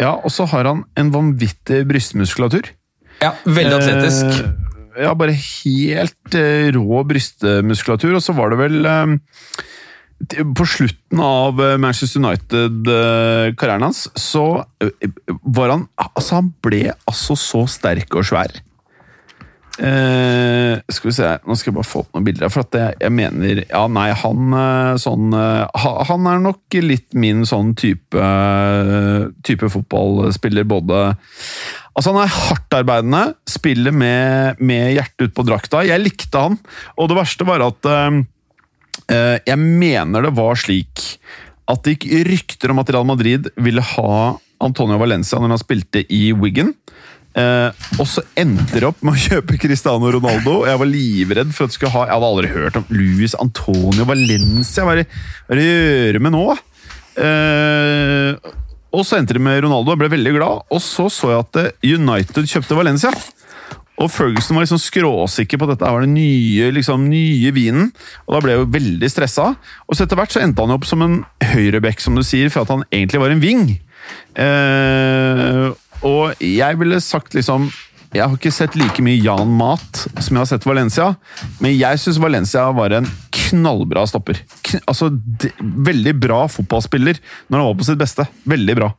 [0.00, 2.66] ja og så har han en vanvittig brystmuskulatur.
[3.22, 4.40] Ja, Veldig atletisk.
[4.42, 8.16] Uh, ja, bare helt uh, rå brystmuskulatur.
[8.18, 9.14] Og så var det vel eh,
[10.56, 15.10] På slutten av eh, Manchester United-karrieren hans, så eh,
[15.42, 18.54] var han Altså, han ble altså så sterk og svær.
[19.74, 22.50] Eh, skal vi se Nå skal jeg bare få opp noen bilder.
[22.52, 27.16] For at jeg, jeg mener Ja, nei, han eh, sånn eh, Han er nok litt
[27.18, 28.28] min sånn type,
[29.42, 31.00] type fotballspiller, både
[31.94, 35.84] Altså Han er hardtarbeidende, spiller med, med hjertet ut på drakta.
[35.86, 36.56] Jeg likte han,
[36.98, 38.22] og det verste var at eh, eh,
[39.08, 41.02] Jeg mener det var slik
[41.68, 44.16] at det gikk rykter om at Real Madrid ville ha
[44.64, 46.72] Antonio Valencia når han spilte i Wigan.
[47.34, 50.60] Eh, og så endte det opp med å kjøpe Cristiano Ronaldo.
[50.68, 54.06] Jeg var livredd for at du skulle ha Jeg hadde aldri hørt om Luis Antonio
[54.06, 54.84] Valencia.
[54.86, 55.08] Hva er det
[55.50, 56.44] å gjøre med nå?
[57.24, 58.52] Eh,
[58.94, 60.66] og så endte det med Ronaldo, jeg ble veldig glad.
[60.70, 63.10] Og så så jeg at eh, United kjøpte Valencia.
[64.02, 67.92] Og Ferguson var liksom skråsikker på at dette var den nye, liksom, nye vinen.
[68.26, 69.52] Og da ble jeg jo veldig stressa.
[69.86, 71.20] Og så etter hvert så endte han opp som en
[71.52, 73.68] høyreback, som du sier, for at han egentlig var en wing.
[74.34, 75.66] Eh,
[76.04, 77.70] og jeg ville sagt liksom
[78.12, 81.06] Jeg har ikke sett like mye Jan Mat som jeg har sett Valencia,
[81.64, 84.38] men jeg syns Valencia var en knallbra stopper.
[84.66, 88.28] Kn altså, de, Veldig bra fotballspiller når han var på sitt beste.
[88.50, 88.92] Veldig bra.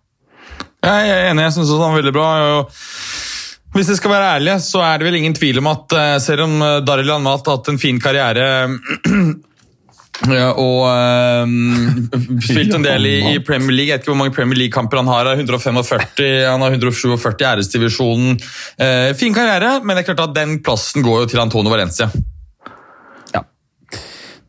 [0.85, 2.27] Jeg er enig, jeg syns også han er veldig bra.
[2.57, 2.75] og
[3.75, 6.45] hvis jeg skal være ærlig, så er det vel ingen tvil om at eh, selv
[6.47, 8.45] om eh, Daril Anmat har hatt en fin karriere
[10.15, 10.83] og
[11.43, 12.05] um,
[12.47, 13.89] spilt en del i, i Premier League.
[13.89, 15.27] Jeg vet ikke hvor mange Premier League-kamper han har.
[15.33, 15.91] 145,
[16.47, 18.39] Han har 147 i æresdivisjonen.
[18.79, 22.07] Uh, fin karriere, men det er klart at den plassen går jo til Antonio Valencia.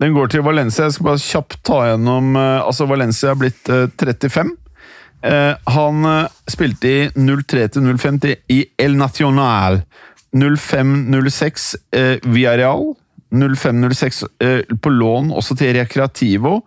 [0.02, 0.84] Den går til Valencia.
[0.84, 4.52] Jeg skal bare kjapt ta gjennom Altså, Valencia er blitt eh, 35.
[5.22, 8.20] Eh, han eh, spilte i 03 til 05
[8.52, 9.82] i El Nacional.
[10.36, 12.94] 05-06 eh, Villarreal.
[13.32, 16.60] 05-06 eh, på lån også til Recreativo.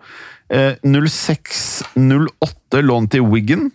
[0.49, 3.71] Eh, 06-08 lån til Wiggen.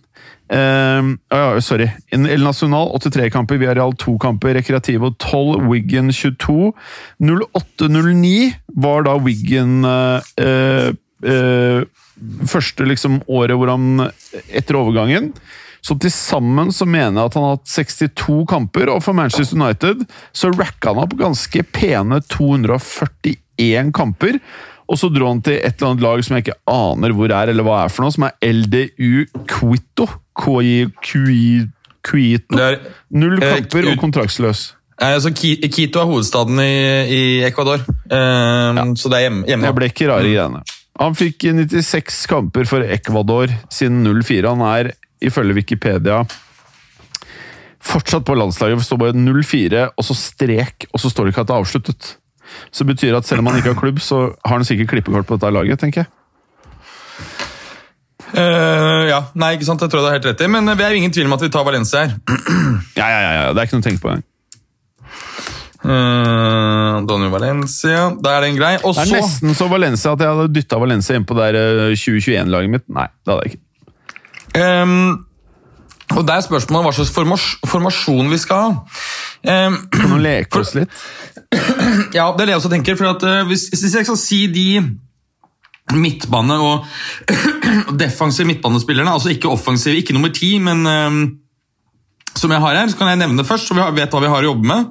[0.53, 1.89] Uh, ja, sorry.
[2.13, 6.73] El Nacional 83 kamper, Villarreal 2 kamper, Recreativo 12, Wiggen 22.
[7.21, 10.93] 08-09 var da Wiggen uh, eh,
[11.25, 11.81] eh,
[12.51, 14.09] første liksom året hvor han
[14.51, 15.33] Etter overgangen.
[15.85, 19.59] Så til sammen så mener jeg at han har hatt 62 kamper, og for Manchester
[19.61, 24.39] United så racka han opp ganske pene 241 kamper.
[24.89, 27.53] Og så dro han til et eller annet lag som jeg ikke aner hvor er,
[27.53, 30.09] eller hva er for noe, som er LDU Quito.
[30.37, 31.69] Kui- Kui-
[32.05, 32.59] Quito.
[32.61, 32.81] Er,
[33.17, 34.65] Null eh, kamper og kontraktsløs.
[35.01, 36.73] Altså, så Quito er hovedstaden i,
[37.17, 39.47] i Ecuador, Eh, så det er hjemme.
[39.49, 39.65] hjemme.
[39.69, 40.61] Det ble ikke rare greiene.
[41.03, 44.51] Han fikk 96 kamper for Ecuador siden 04.
[44.53, 44.93] Han er,
[45.25, 46.21] ifølge Wikipedia,
[47.85, 48.79] fortsatt på landslaget.
[48.79, 51.65] Det står bare 04, og så strek, og så står det ikke at det er
[51.65, 52.13] avsluttet.
[52.71, 55.27] Så det betyr at selv om han ikke har klubb, så har han sikkert klippekort
[55.27, 56.13] på dette laget, tenker jeg.
[58.35, 60.95] Uh, ja, nei, ikke sant, jeg tror du har helt rett i, men vi er
[60.95, 62.17] jo ingen tvil om at vi tar Valencia her.
[62.99, 63.51] Ja, ja, ja, ja.
[63.51, 64.27] Det er ikke noe å tenke på engang.
[65.85, 68.73] Uh, Donny Valencia, da er den grei.
[68.81, 71.59] Og Det er så nesten så Valencia at jeg hadde dytta Valencia inn på der,
[71.61, 72.87] eh, 2021-laget mitt.
[72.89, 73.63] Nei, det hadde jeg ikke.
[74.55, 75.27] Um,
[76.15, 78.73] Og det er spørsmålet hva slags formas formasjon vi skal ha.
[79.45, 80.93] Um, Kan du leke oss litt?
[82.17, 82.97] ja, det er det jeg også tenker.
[83.01, 84.67] For at, uh, hvis, hvis jeg skal si de
[85.93, 86.85] midtbane- og
[87.99, 91.25] defensive midtbanespillerne, altså ikke offensive, ikke nummer ti, men ehm,
[92.37, 94.33] som jeg har her, så kan jeg nevne det først, så vi vet hva vi
[94.33, 94.89] har å jobbe med.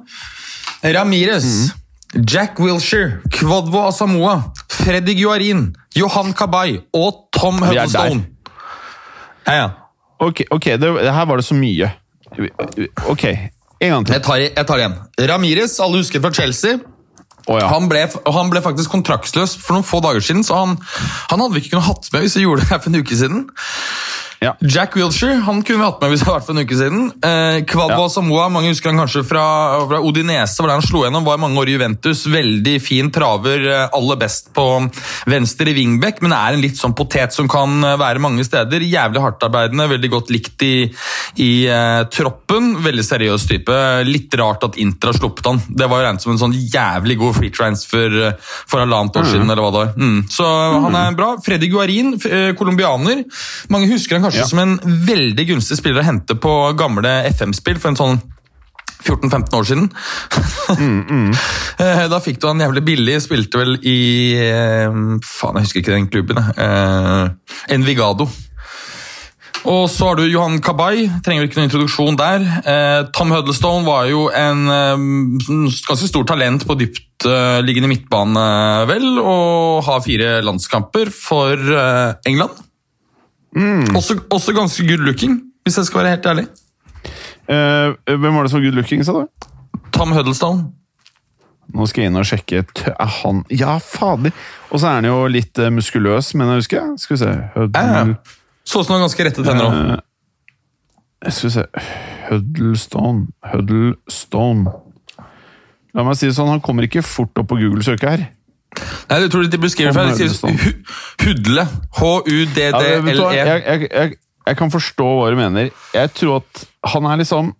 [0.84, 1.72] Ramirez,
[2.14, 8.26] Jack Wilshere, Kvodvo Asamoa, Freddy Guarin, Johan Kabay og Tom Huddlestone.
[9.46, 9.68] Ja, ja.
[10.20, 11.90] Ok, okay det, her var det så mye.
[13.08, 13.24] Ok,
[13.80, 14.14] en gang til.
[14.14, 14.98] Jeg tar, jeg tar igjen.
[15.30, 16.78] Ramirez, alle husker fra Chelsea.
[17.46, 17.66] Oh, ja.
[17.68, 20.78] Han ble, han ble faktisk kontraktsløs for noen få dager siden, så han,
[21.28, 23.18] han hadde vi ikke kunnet hatt med hvis vi gjorde det her for en uke
[23.20, 23.42] siden.
[24.44, 24.52] Ja.
[24.60, 27.04] Jack Wilshere han kunne vi hatt med hvis det hadde vært for en uke siden.
[27.24, 28.10] Eh, Kvadwa Ja.
[28.12, 29.44] Samoa, mange husker han kanskje fra,
[29.88, 31.24] fra Odinese, hvor han slo gjennom.
[31.24, 32.24] Var i mange år i Juventus.
[32.30, 34.66] Veldig fin traver, eh, aller best på
[35.30, 38.84] venstre i wingback, men er en litt sånn potet som kan eh, være mange steder.
[38.84, 40.74] Jævlig hardtarbeidende, veldig godt likt i,
[41.40, 42.74] i eh, troppen.
[42.84, 43.78] Veldig seriøs type.
[44.08, 45.62] Litt rart at Inter har sluppet han.
[45.70, 48.36] Det var jo regnet som en sånn jævlig god free transfer eh,
[48.68, 49.48] for halvannet år siden.
[49.48, 49.94] eller hva det var.
[49.96, 50.20] Mm.
[50.30, 50.44] Så
[50.84, 51.32] han er bra.
[51.44, 52.14] Freddy Guarin,
[52.58, 53.24] colombianer.
[53.72, 54.46] Mange husker han kanskje Ja.
[54.50, 58.22] som en veldig gunstig spiller å hente på gamle FM-spill for en sånn
[59.04, 59.90] 14-15 år siden.
[61.74, 63.18] Eh, Da fikk du han jævlig billig.
[63.24, 63.98] Spilte vel i
[64.38, 64.88] eh,
[65.26, 66.38] Faen, jeg husker ikke den klubben.
[66.38, 67.28] Eh,
[67.74, 68.28] Envigado.
[69.64, 71.06] Og så har du Johan Kabay.
[71.24, 72.44] Trenger ikke noen introduksjon der.
[72.68, 75.04] Eh, Tom Huddlestone var jo en eh,
[75.88, 78.44] ganske stort talent på dyptliggende midtbane,
[78.90, 82.14] vel, og har fire landskamper for eh,
[83.54, 83.96] England.
[83.96, 86.46] Også, også ganske good looking, hvis jeg skal være helt ærlig.
[87.44, 89.50] Uh, hvem var det som var good looking, sa du?
[89.94, 90.70] Tom Huddlestone.
[91.74, 92.64] Nå skal jeg inn og sjekke.
[92.92, 94.34] Er han Ja, fader!
[94.70, 96.90] Og så er han jo litt eh, muskuløs, men jeg husker.
[97.00, 98.02] Skal vi se Huddle, ja.
[98.64, 100.02] Så ut som han ganske rette tenner òg.
[101.30, 101.64] Skal vi se
[102.28, 104.72] Huddlestone Huddlestone
[105.94, 108.22] La meg si det sånn, han kommer ikke fort opp på Google-søket her.
[109.10, 110.12] Nei, du tror de beskriver feil.
[110.12, 110.74] De sier
[111.24, 111.40] Hudle.
[111.44, 111.66] Du hva?
[112.00, 113.34] H-u-d-d-l-e.
[113.36, 115.70] jeg, jeg, jeg, jeg kan forstå hva du mener.
[115.94, 117.54] Jeg tror at han er liksom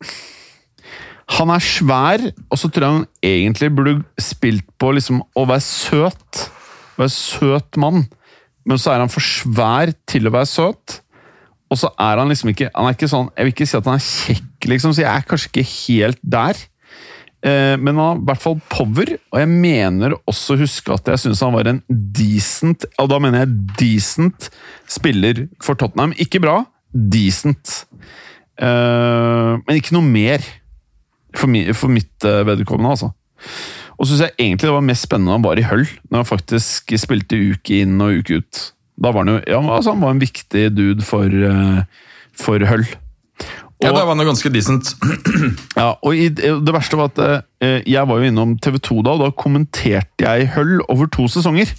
[1.38, 2.20] Han er svær,
[2.53, 6.42] og så tror jeg han egentlig burde spilt på liksom å være søt.
[6.98, 8.05] Være søt mann.
[8.68, 11.00] Men så er han for svær til å være søt.
[11.72, 13.87] Og så er han liksom ikke Han er ikke sånn Jeg vil ikke si at
[13.88, 16.61] han er kjekk, liksom, så jeg er kanskje ikke helt der.
[17.44, 21.20] Eh, Men han har i hvert fall power, og jeg mener også huske at jeg
[21.26, 21.83] syns han var en
[22.16, 24.48] decent Og da mener jeg decent
[24.88, 26.14] spiller for Tottenham.
[26.16, 26.62] Ikke bra,
[26.94, 27.85] decent.
[28.57, 30.44] Eh, Men ikke noe mer,
[31.37, 33.12] for, mi, for mitt eh, vedkommende, altså.
[33.98, 36.30] Og så syns jeg egentlig det var mest spennende han var i Hull, når han
[36.33, 38.62] faktisk spilte uke inn og uke ut.
[38.96, 41.30] Da var han jo ja, altså Han var en viktig dude for,
[42.38, 42.87] for Hull.
[43.85, 44.94] Ja, da var han jo ganske decent.
[45.79, 47.18] Ja, og i, det verste var at
[47.61, 51.27] eh, jeg var jo innom TV 2 da, og da kommenterte jeg Hull over to
[51.31, 51.70] sesonger.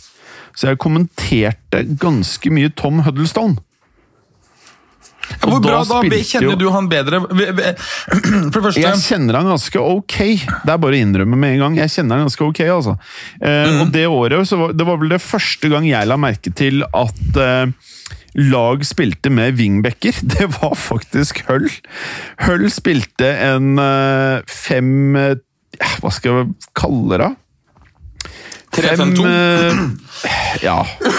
[0.55, 3.57] Så jeg kommenterte ganske mye Tom Huddlestone.
[5.25, 7.19] Ja, Hvor bra da kjenner jo- du han bedre?
[7.25, 10.17] For det første Jeg kjenner han ganske ok.
[10.61, 11.77] Det er bare å innrømme med en gang.
[11.81, 12.93] Jeg kjenner han ganske ok, altså.
[13.41, 16.53] Eh, Og det året så var, Det var vel det første gang jeg la merke
[16.53, 17.73] til at eh,
[18.35, 20.15] lag spilte med wingbacker.
[20.35, 21.69] Det var faktisk Hull.
[22.47, 25.35] Hull spilte en eh, fem eh,
[26.01, 27.31] Hva skal jeg kalle det?
[28.75, 29.23] 3-5-2.
[29.23, 29.79] Fem, eh,
[30.67, 30.77] ja.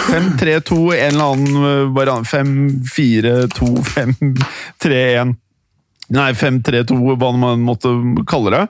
[0.09, 2.27] 5-3-2, en eller annen eh, variant.
[2.27, 3.83] 5-4-2,
[4.83, 5.37] 5-3-1.
[6.15, 7.89] Nei, 5-3-2, hva man måtte
[8.29, 8.61] kalle det.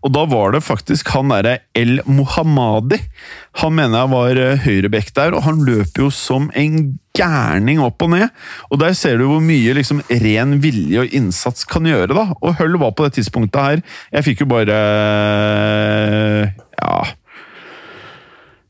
[0.00, 2.98] Og da var det faktisk han derre El Mohammadi.
[3.60, 8.00] Han mener jeg var eh, høyrebekk der, og han løper jo som en gærning opp
[8.06, 8.32] og ned.
[8.70, 12.26] Og der ser du hvor mye liksom ren vilje og innsats kan gjøre, da.
[12.40, 14.80] Og Høll var på det tidspunktet her Jeg fikk jo bare
[16.76, 16.96] Ja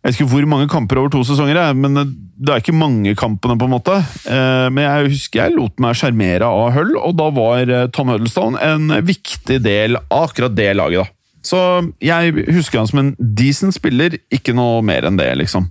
[0.06, 3.16] jeg vet ikke hvor mange kamper over to sesonger, jeg, men det er ikke mange
[3.18, 3.96] kampene, på en måte.
[4.30, 8.12] Eh, Men jeg husker jeg lot meg sjarmere av Hull, og da var eh, Tom
[8.12, 11.02] Huddlestone en viktig del av akkurat det laget.
[11.02, 11.12] da.
[11.46, 11.58] Så
[12.02, 15.66] jeg husker han som en decent spiller, ikke noe mer enn det, liksom.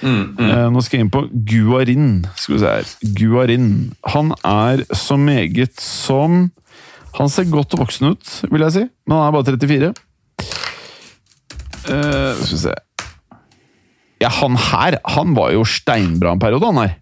[0.00, 2.08] Eh, Nå skal jeg inn på Guarin.
[2.40, 2.90] Skal vi se her.
[3.20, 3.68] Guarin.
[4.16, 6.50] Han er så meget som
[7.20, 9.92] Han ser godt voksen ut, vil jeg si, men han er bare 34.
[11.84, 12.72] Uh, skal vi se
[14.24, 16.94] Ja, han her han var jo steinbra en periode, han her.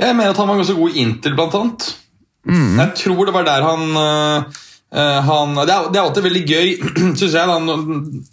[0.00, 1.86] Jeg mener at han var ganske god i Inter, blant annet.
[2.48, 2.78] Mm.
[2.80, 4.60] Jeg tror det var der han, øh,
[4.96, 6.70] øh, han det, er, det er alltid veldig gøy,
[7.20, 7.76] syns jeg, da,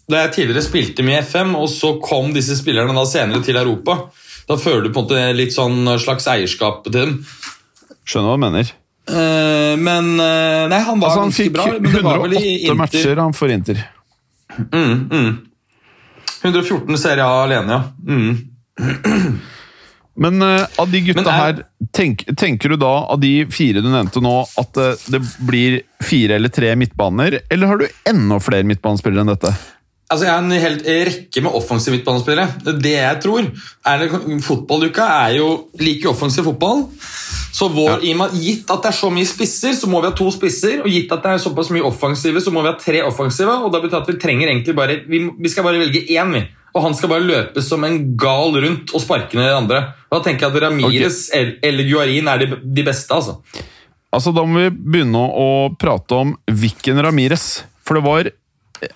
[0.08, 4.00] da jeg tidligere spilte med FM, og så kom disse spillerne da senere til Europa.
[4.48, 7.18] Da føler du på en måte litt sånn slags eierskap til dem.
[8.08, 8.76] Skjønner hva du mener.
[9.08, 11.68] Uh, men uh, Nei, han var Altså, han ganske bra.
[11.80, 13.84] Men det var vel i 108 matcher han for Inter.
[16.44, 17.84] 114 Serie A alene, ja.
[18.08, 19.40] Mm.
[20.18, 23.90] Men uh, av de gutta er- her, tenk, tenker du da av de fire du
[23.94, 28.66] nevnte nå, at uh, det blir fire eller tre midtbaner, eller har du enda flere
[28.66, 29.54] midtbanespillere enn dette?
[30.08, 30.78] Altså, Jeg har en hel
[31.10, 32.76] rekke med offensive midtbanespillere.
[32.80, 35.48] Det jeg tror er det, Fotballuka er jo
[35.84, 36.86] like offensiv fotball.
[37.58, 38.28] Så vår, ja.
[38.38, 40.80] Gitt at det er så mye spisser, så må vi ha to spisser.
[40.86, 43.52] Og gitt at det er såpass mye offensive, så må vi ha tre offensive.
[43.66, 46.46] Og da betyr at vi trenger egentlig bare Vi, vi skal bare velge én, vi.
[46.78, 49.82] Og han skal bare løpe som en gal rundt og sparke ned de andre.
[50.14, 51.56] Da tenker jeg at Ramires okay.
[51.66, 53.40] eller Guarin er de, de beste, altså.
[54.14, 55.48] Altså, Da må vi begynne å
[55.80, 57.66] prate om hvilken Ramires.
[57.84, 58.30] For det var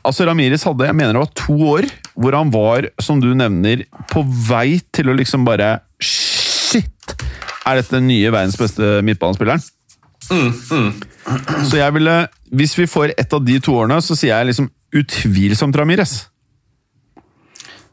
[0.06, 3.86] Altså, Ramires hadde jeg mener det var to år hvor han var, som du nevner,
[4.12, 7.16] på vei til å liksom bare Shit!
[7.66, 9.62] Er dette den nye verdens beste midtbanespilleren?
[10.32, 12.14] Så jeg ville
[12.56, 14.70] Hvis vi får ett av de to årene, så sier jeg liksom
[15.02, 16.14] utvilsomt Ramires.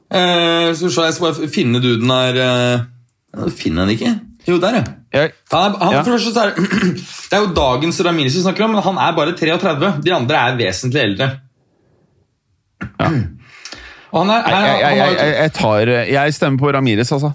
[0.09, 4.13] Eh, skal vi se, jeg skal bare finne duden her eh, Finner han den ikke?
[4.49, 4.79] Jo, der,
[5.13, 5.27] ja.
[5.53, 6.03] Han er, han, Ja.
[6.07, 9.13] for det, er, det- det er jo dagens Ramirez vi snakker om, men han er
[9.19, 9.91] bare 33.
[10.07, 11.27] De andre er vesentlig eldre.
[14.09, 17.33] Og han er, han, jeg, jeg, jeg, jeg, tar, jeg stemmer på Ramires, altså.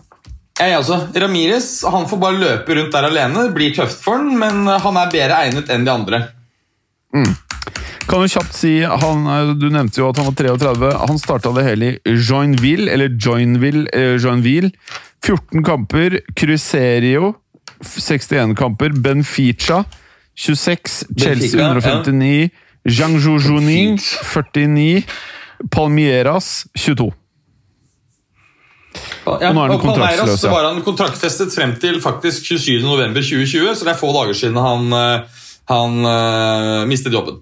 [0.58, 0.99] jeg også.
[1.21, 3.47] Ramirez han får bare løpe rundt der alene.
[3.47, 6.23] Det blir tøft for han, men han er bedre egnet enn de andre.
[8.10, 10.91] Kan du kjapt si, han, eh, Du nevnte jo at han var 33.
[11.08, 14.71] Han starta det hele i Joinville, eller Joinville, eh, Joinville.
[15.23, 16.19] 14 kamper.
[16.36, 17.36] Cruserio
[17.82, 18.89] 61 kamper.
[18.89, 19.84] Benfica
[20.36, 21.06] 26.
[21.17, 22.49] Chelsea Benfica, 159.
[22.89, 25.04] Jiangzhou Juning 49.
[25.72, 27.13] Palmieras 22.
[29.24, 30.52] Ja, Og nå er han kontraktsløs, så ja.
[30.52, 35.39] var han kontraktfestet frem til faktisk 27.11.2020, så det er få dager siden han, eh,
[35.72, 37.39] han uh, mistet jobben.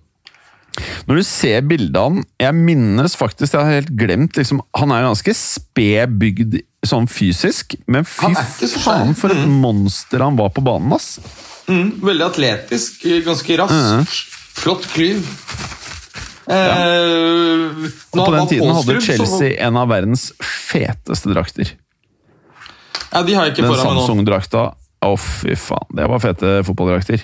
[1.09, 4.93] Når du ser bildet av han Jeg minnes faktisk, jeg har helt glemt liksom, Han
[4.95, 6.55] er jo ganske sped bygd
[6.87, 8.31] sånn fysisk, men fy
[8.79, 11.17] faen for et monster han var på banen, ass!
[11.67, 14.23] Mm, veldig atletisk, ganske rask.
[14.57, 15.21] Flott klyv.
[16.51, 21.73] Eh, Og på den tiden hadde Chelsea en av verdens feteste drakter.
[23.11, 24.05] Ja, De har jeg ikke Den foran meg nå.
[24.07, 24.63] Samsung-drakta.
[25.01, 25.87] Å, fy faen.
[25.97, 27.23] Det var fete fotballdrakter.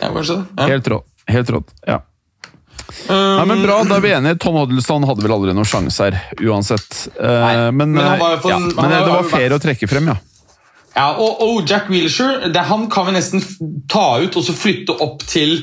[0.00, 0.44] Ja, kanskje det.
[0.58, 0.68] Ja.
[0.74, 1.08] Helt rått.
[1.30, 1.72] Helt rått.
[1.88, 2.00] Ja.
[3.08, 4.38] Um, Nei, men Bra, da er vi enige.
[4.42, 7.06] Tom Hoddleston hadde vel aldri noen sjanse her, uansett.
[7.16, 9.88] Eh, Nei, men men eh, var jo ja, men var det var fair å trekke
[9.90, 10.16] frem, ja.
[10.94, 13.42] Ja, og, og Jack Wilshere han kan vi nesten
[13.90, 15.56] ta ut og så flytte opp til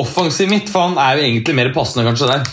[0.00, 2.46] offensiv midt, er jo egentlig mer passende kanskje der.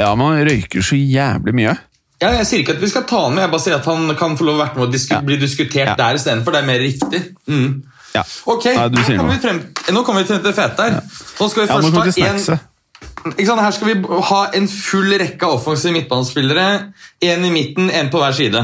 [0.00, 1.76] Ja, men han røyker så jævlig mye.
[2.22, 4.12] Ja, jeg sier ikke at vi skal ta han med, jeg bare sier at han
[4.18, 5.20] kan få lov å være med og disku Ja.
[5.26, 5.94] bli diskutert Ja.
[5.98, 6.52] der istedenfor.
[6.52, 7.22] Det er mer riktig.
[7.48, 7.82] Mm.
[8.14, 8.22] Ja.
[8.46, 9.60] Ok, Nei, nå, kommer vi frem,
[9.90, 11.00] nå kommer vi til det fete her.
[11.40, 12.60] Nå skal vi først ha sant?
[13.38, 13.94] Her skal vi
[14.28, 16.92] ha en full rekke av offensive midtbanespillere.
[17.22, 18.62] En i midten, en på hver side.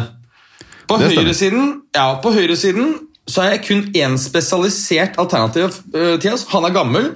[0.88, 2.94] På høyresiden ja, på høyresiden
[3.28, 5.74] så er jeg kun én spesialisert alternativ.
[5.94, 6.46] uh, oss.
[6.49, 7.11] Han er gammel.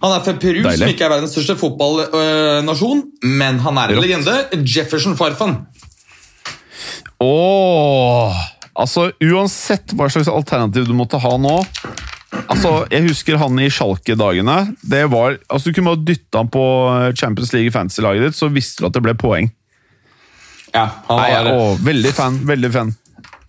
[0.00, 0.78] Han er fra Peru, Deilig.
[0.80, 3.02] som ikke er verdens største fotballnasjon,
[3.36, 4.06] men han er en Rått.
[4.06, 4.36] legende.
[4.64, 5.58] Jefferson Farfan.
[7.20, 8.32] Åh,
[8.80, 11.58] altså Uansett hva slags alternativ du måtte ha nå
[12.50, 14.54] Altså, Jeg husker han i Schalke-dagene.
[14.86, 16.62] Det var, altså Du kunne bare dytte han på
[17.18, 19.50] Champions League Fantasy-laget ditt, så visste du at det ble poeng.
[20.72, 22.36] Ja, han Nei, var, åh, veldig fan.
[22.46, 22.92] veldig fan.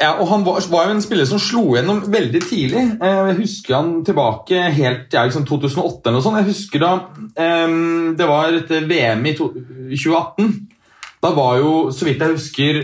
[0.02, 2.84] Ja, og han var, var jo en spiller som slo gjennom veldig tidlig.
[2.97, 6.39] Eh, Jeg husker han tilbake helt ja, liksom 2008 eller noe sånt.
[6.41, 6.91] Jeg husker da
[7.68, 9.52] um, det var et VM i to,
[9.93, 10.52] 2018.
[11.22, 12.82] Da var jo, så vidt jeg husker,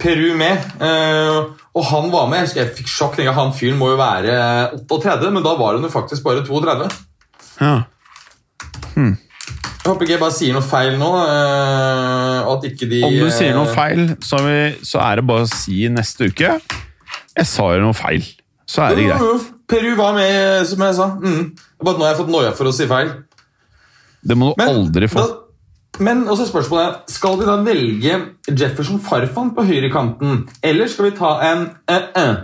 [0.00, 0.62] Peru med.
[0.80, 2.38] Uh, og han var med.
[2.40, 3.18] Jeg husker jeg fikk sjokk.
[3.20, 4.36] jeg, Han fyren må jo være
[4.88, 6.88] 38, men da var han jo faktisk bare 32.
[7.60, 7.74] Ja.
[9.82, 11.08] Jeg håper ikke jeg bare sier noe feil nå.
[11.26, 15.00] eh, og at ikke de Om du sier noe eh, feil, så er, vi, så
[15.02, 16.52] er det bare å si neste uke.
[17.32, 18.22] Jeg sa jo noe feil.
[18.68, 19.48] Så er det greit.
[19.72, 21.08] Peru var med, som jeg sa.
[21.18, 21.48] Mm.
[21.82, 23.10] Bare nå har jeg fått noia for å si feil.
[24.22, 25.24] Det må du aldri få.
[25.24, 31.10] Da, men også spørsmålet er, Skal vi da velge Jefferson Farfan på høyrekanten, eller skal
[31.10, 32.34] vi ta en uh, uh,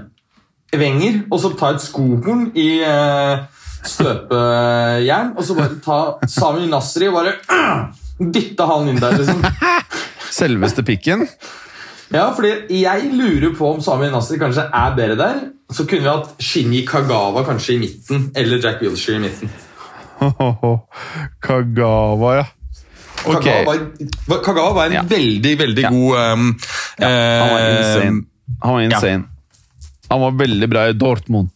[0.74, 3.46] Wenger og så ta et skohorn i eh,
[3.88, 5.98] støpejern, og så bare ta
[6.30, 7.84] Sami Nasri og bare eh,
[8.34, 9.42] dytte han inn der, liksom?
[10.38, 11.26] Selveste pikken.
[12.12, 15.40] Ja, fordi jeg lurer på om Sami Nasri kanskje er bedre der.
[15.72, 19.50] Så kunne vi hatt Shinji Kagawa kanskje i midten, eller Jack Wilshere i midten.
[21.44, 22.46] Kagawa, ja.
[23.26, 23.64] Okay.
[23.64, 23.74] Kagawa,
[24.30, 25.02] var, Kagawa var en Ja.
[25.02, 25.90] veldig, veldig Ja.
[25.90, 26.58] god um,
[26.98, 28.22] Han var eh, insane.
[28.62, 29.24] Han var insane.
[30.08, 31.50] Han var veldig bra i Dortmund.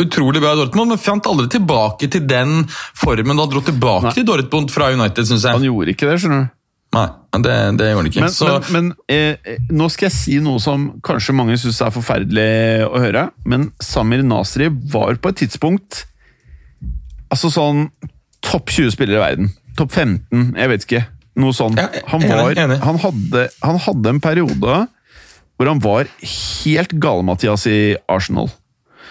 [0.00, 4.16] Utrolig bra i Dortmund, men fant aldri tilbake til den formen han dro tilbake Nei.
[4.16, 6.52] til Dortmund fra United, syns Han gjorde ikke det, skjønner du.
[6.92, 7.06] Nei,
[7.40, 8.22] det, det gjorde han ikke.
[8.24, 11.92] Men, Så, men, men eh, nå skal jeg si noe som kanskje mange syns er
[11.94, 12.48] forferdelig
[12.84, 16.06] å høre, men Samir Nasri var på et tidspunkt
[17.32, 17.86] Altså sånn
[18.44, 19.46] topp 20 spillere i verden.
[19.78, 21.00] Topp 15, jeg vet ikke.
[21.40, 21.80] Noe sånt.
[21.80, 24.74] Han, var, han, hadde, han hadde en periode
[25.56, 27.78] hvor han var helt gale-Mathias i
[28.12, 28.50] Arsenal.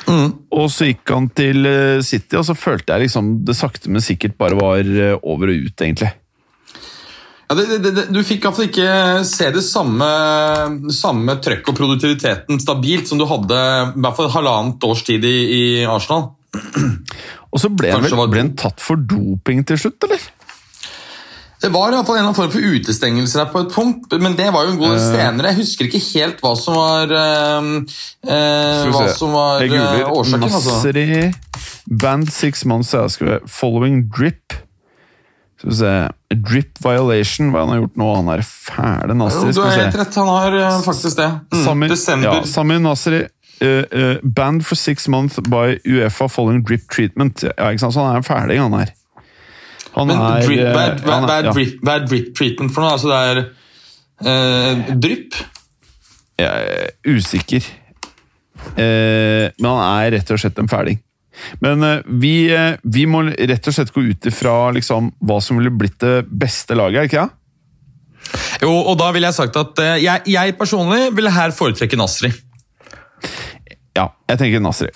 [0.07, 0.31] Mm.
[0.57, 4.03] Og så gikk han til eh, City, og så følte jeg liksom det sakte, men
[4.03, 6.11] sikkert bare var eh, over og ut, egentlig.
[7.51, 8.89] ja, det, det, det, du fikk altså ikke
[9.27, 10.09] se det samme,
[10.95, 13.57] samme trøkk og produktiviteten stabilt som du hadde
[13.91, 16.31] i hvert fall halvannet års tid i, i Arsenal.
[17.51, 20.23] Og så ble han, vel, ble han tatt for doping til slutt, eller?
[21.61, 24.47] Det var i hvert fall en form for utestengelse der på et punkt, men det
[24.53, 25.51] var jo en god del senere.
[25.51, 27.67] Jeg husker ikke helt hva som var, uh,
[28.25, 30.47] uh, hva som var eh, googler årsaken.
[30.49, 30.79] Altså.
[30.79, 31.05] Nasri
[32.01, 34.57] Band six months jeg skrev, Following drip.
[35.61, 35.93] Skal vi se
[36.49, 38.07] Drip violation, hva han har gjort nå?
[38.15, 39.51] Han er fæle Nasri.
[39.53, 41.29] du har helt rett, han har eh, faktisk det.
[41.51, 42.39] Mm, Samir, Desember.
[42.39, 47.43] ja, Sami eh, eh, banned for six months by Uefa following drip treatment.
[47.43, 47.93] Ja, ikke sant?
[47.93, 48.95] Så han er en fæling, han her.
[49.95, 52.85] Han Men er, drip, eh, hva, er- hva, er- drip, hva er drip treatment for
[52.85, 52.93] noe?
[52.95, 53.41] Altså det er
[54.31, 55.39] eh, drypp?
[56.41, 57.65] Jeg er usikker.
[58.77, 60.99] Eh, men han er rett og slett en fæling.
[61.63, 65.57] Men eh, vi, eh, vi må rett og slett gå ut ifra liksom, hva som
[65.59, 67.37] ville blitt det beste laget, ikke det?
[68.61, 72.29] Jo, og da ville jeg sagt at eh, jeg, jeg personlig ville her foretrekke Nasri.
[73.97, 74.87] Ja, jeg tenker Nasri.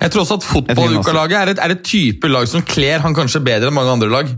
[0.00, 3.40] Jeg tror også at fotballukalaget er, et- er et type lag som kler han kanskje
[3.44, 4.28] bedre enn mange andre lag.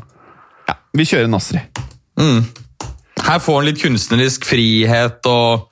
[0.69, 1.61] Ja, vi kjører Nasri.
[3.27, 5.67] Her får han litt kunstnerisk frihet og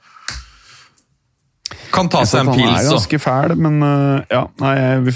[1.94, 2.66] kan ta seg en pils.
[2.66, 5.12] han er ganske fæl, men eh, ja, nei,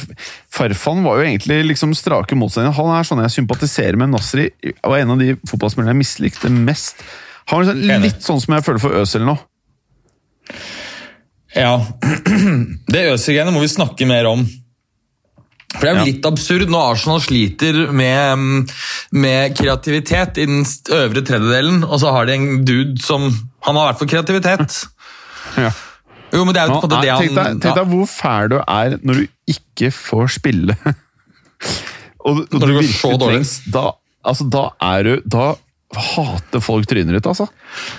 [0.54, 2.70] Farfan var jo egentlig liksom strake motstander.
[2.76, 4.46] Han er sånn jeg sympatiserer med Nasri,
[4.86, 7.02] og en av de fotballspillerne jeg mislikte mest.
[7.50, 9.34] Han var liksom litt sånn som jeg føler for Øzil nå.
[11.56, 11.78] Ja,
[12.92, 14.42] Det Øzil-greiene må vi snakke mer om.
[15.74, 16.04] For Det er jo Ja.
[16.08, 18.68] litt absurd når Arsenal sliter med, mm,
[19.12, 20.64] med kreativitet i den
[20.96, 23.28] øvre tredjedelen, og så har de en dude som
[23.66, 24.76] Han har i hvert fall kreativitet.
[25.58, 25.70] Ja.
[26.32, 28.48] Jo, men det er jo Nå, på en måte det han tenk deg hvor fæl
[28.52, 30.76] du er når du ikke får spille.
[32.24, 33.52] Og, og Når du virkelig trengs.
[33.72, 33.90] Da,
[34.24, 35.54] altså, da er du Da
[35.96, 37.46] hater folk trynet ditt, altså.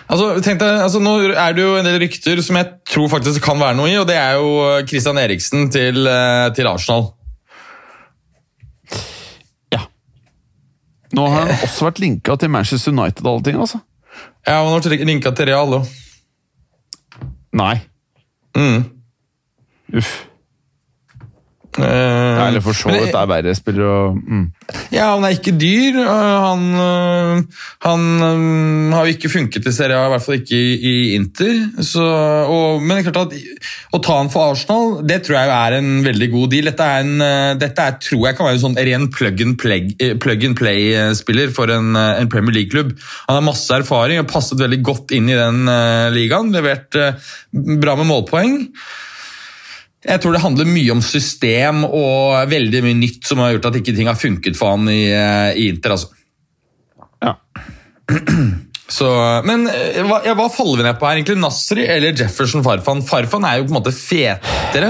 [0.05, 3.57] Altså, tenkte, altså, Nå er det jo en del rykter som jeg tror faktisk kan
[3.61, 7.09] være noe i, og det er jo eh, Christian Eriksen til, eh, til Arsenal.
[9.73, 9.81] Ja.
[11.17, 13.81] Nå har han også vært linka til Manchester United og alle ting, altså.
[14.45, 15.89] Ja, han har vært linka til Real òg.
[17.57, 17.75] Nei.
[18.57, 18.83] Mm.
[19.97, 20.28] Uff.
[21.83, 24.45] Eh, Eller for så vidt er verre spillere og mm.
[24.93, 25.97] Ja, han er ikke dyr.
[26.05, 27.41] Han, øh,
[27.85, 30.95] han øh, har jo ikke funket i Serie A, i hvert fall ikke i, i
[31.17, 31.83] Inter.
[31.85, 35.53] Så, og, men det er klart at å ta han for Arsenal, det tror jeg
[35.55, 36.69] er en veldig god deal.
[36.69, 39.57] Dette, er en, dette er, tror jeg kan være en sånn ren plug and
[40.59, 42.95] play-spiller play-spiller for en, en Premier League-klubb.
[43.27, 46.53] Han har masse erfaring og passet veldig godt inn i den øh, ligaen.
[46.55, 47.13] Levert øh,
[47.81, 48.57] bra med målpoeng.
[50.07, 53.79] Jeg tror det handler mye om system og veldig mye nytt som har gjort at
[53.81, 55.97] ikke ting har funket for han i, eh, i Inter.
[55.97, 56.07] altså.
[57.25, 57.33] Ja.
[58.89, 59.05] Så,
[59.45, 61.19] men eh, hva, ja, hva faller vi ned på her?
[61.19, 61.35] egentlig?
[61.37, 63.03] Nasri eller Jefferson Farfan?
[63.05, 64.89] Farfan er jo på en måte fetere.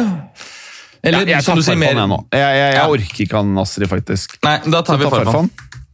[1.03, 2.19] Eller jeg tar du Farfan, mer jeg nå.
[2.31, 2.85] Jeg, jeg, jeg Ja.
[2.93, 4.37] orker ikke han Nasri, faktisk.
[4.45, 5.49] Nei, da tar vi Ta Farfan.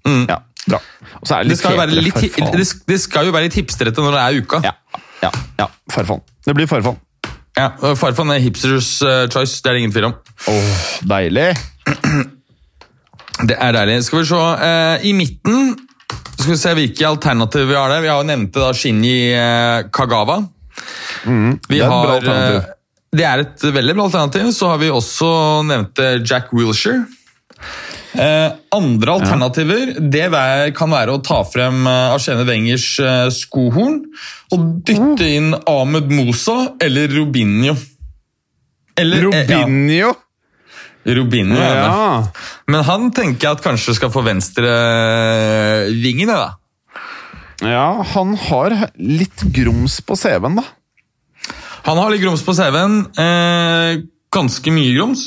[0.05, 0.21] Mm.
[0.29, 0.37] Ja,
[0.67, 0.79] bra.
[1.25, 2.51] Så det Det skal, fetere litt, Farfan.
[2.59, 4.61] det, det skal jo være litt hipstrete når det er uka.
[4.67, 4.75] Ja,
[5.23, 5.31] ja,
[5.63, 5.67] ja.
[5.95, 6.21] Farfan.
[6.45, 6.99] Det blir Farfan.
[7.55, 10.15] Ja, Farfan er hipsters eh, choice, det er det ingen tvil om.
[10.51, 10.71] Åh,
[11.07, 11.47] deilig.
[13.47, 13.97] Det er deilig.
[14.07, 15.73] Skal vi se, eh, I midten
[16.35, 18.03] skal vi se hvilke alternativer vi har der.
[18.03, 20.41] Vi har jo nevnte da Shinji eh, Kagawa.
[21.23, 22.71] vi Mm, det er et bra alternativ.
[23.15, 24.51] det er et veldig bra alternativ.
[24.53, 25.29] Så har vi også
[25.65, 27.05] nevnte Jack Wilshere.
[28.15, 30.29] Eh, andre alternativer det
[30.77, 34.01] kan være å ta frem eh, Arsene Wengers eh, skohorn
[34.55, 37.75] og dytte inn Ahmed Mosa eller Robinho.
[38.95, 40.07] Eller, Robinho!
[40.07, 40.13] ja,
[41.05, 41.59] Robinho.
[41.59, 42.23] Ja.
[42.71, 46.27] Men han tenker jeg at kanskje skal få venstrevingen.
[46.31, 46.55] da.
[47.61, 50.65] ja, han har litt grums på CV-en, da.
[51.85, 52.95] Han har litt grums på CV-en.
[53.21, 53.91] Eh,
[54.33, 55.21] ganske mye grums.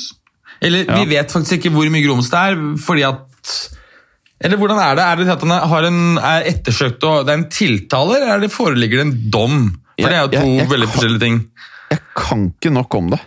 [0.62, 0.96] Eller Ja.
[1.04, 3.24] vi vet faktisk ikke hvor mye grums det er, fordi at
[4.40, 5.04] Eller hvordan er det?
[5.04, 8.40] Er det at han har en, er ettersøkt og det er en tiltale, eller er
[8.44, 9.56] det foreligger det en dom?
[9.98, 11.40] For Jeg- det er jo to jeg- jeg veldig kan- forskjellige ting.
[11.90, 13.20] Jeg kan ikke nok om det.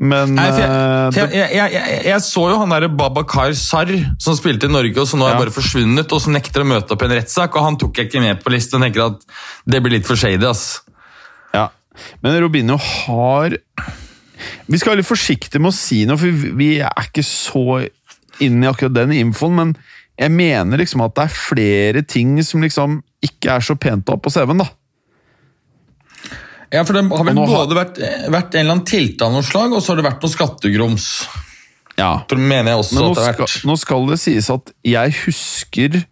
[0.00, 3.88] Men Nei, jeg, eh, jeg, jeg, jeg, jeg så jo han der Babakar Sarr
[4.20, 5.38] som spilte i Norge, og som nå er Ja.
[5.38, 7.56] bare forsvunnet, og som nekter å møte opp i en rettssak.
[7.56, 8.80] Og han tok jeg ikke med på listen.
[8.80, 9.20] og tenker at
[9.66, 10.44] det blir litt for shady.
[10.44, 10.82] ass.
[11.54, 11.68] ja.
[12.22, 13.56] Men Robinho har
[14.68, 17.88] Vi skal være litt forsiktige med å si noe, for vi- vi er ikke så
[18.44, 19.76] inne i akkurat den infoen, men
[20.18, 24.16] jeg mener liksom at det er flere ting som liksom ikke er så pent ha
[24.16, 24.68] på CV-en, da.
[26.70, 27.98] Ja, for Det har vel både vært,
[28.28, 31.06] vært en eller annen tiltale av noe slag, og så har det vært noe skattegrums.
[31.96, 32.10] Ja.
[32.28, 34.50] For det mener jeg også Men nå at det har skal, nå skal det sies
[34.50, 36.04] at jeg husker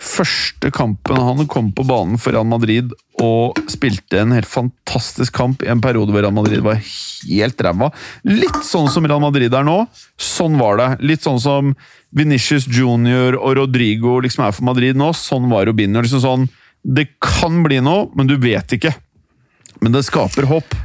[0.00, 5.64] første kampen han kom på banen for Real Madrid og spilte en helt fantastisk kamp
[5.64, 7.90] i en periode hvor Real Madrid var helt ræva.
[8.24, 9.76] Litt sånn som Real Madrid er nå.
[10.16, 10.88] Sånn var det.
[11.04, 11.74] Litt sånn som
[12.16, 15.12] Venitius Junior og Rodrigo liksom er for Madrid nå.
[15.16, 16.00] Sånn var Robinho.
[16.00, 16.48] Liksom sånn,
[16.80, 18.94] det kan bli noe, men du vet ikke.
[19.84, 20.79] Men det skaper håp.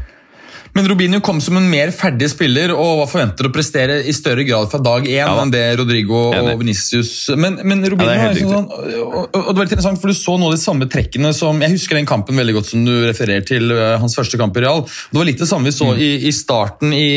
[0.76, 4.44] Men Robinho kom som en mer ferdig spiller og var forventet å prestere i større
[4.44, 5.36] grad fra dag én da.
[5.46, 8.68] enn det Rodrigo og Vinicius Men, men Robinho Ja, er er liksom sånn,
[9.06, 11.72] og, og, det var litt interessant, for Du så nå de samme trekkene som Jeg
[11.78, 14.84] husker den kampen veldig godt som du refererer til eh, hans første kamp i Real.
[14.84, 16.02] Det var litt det samme vi så Mm.
[16.02, 17.08] i, i starten i,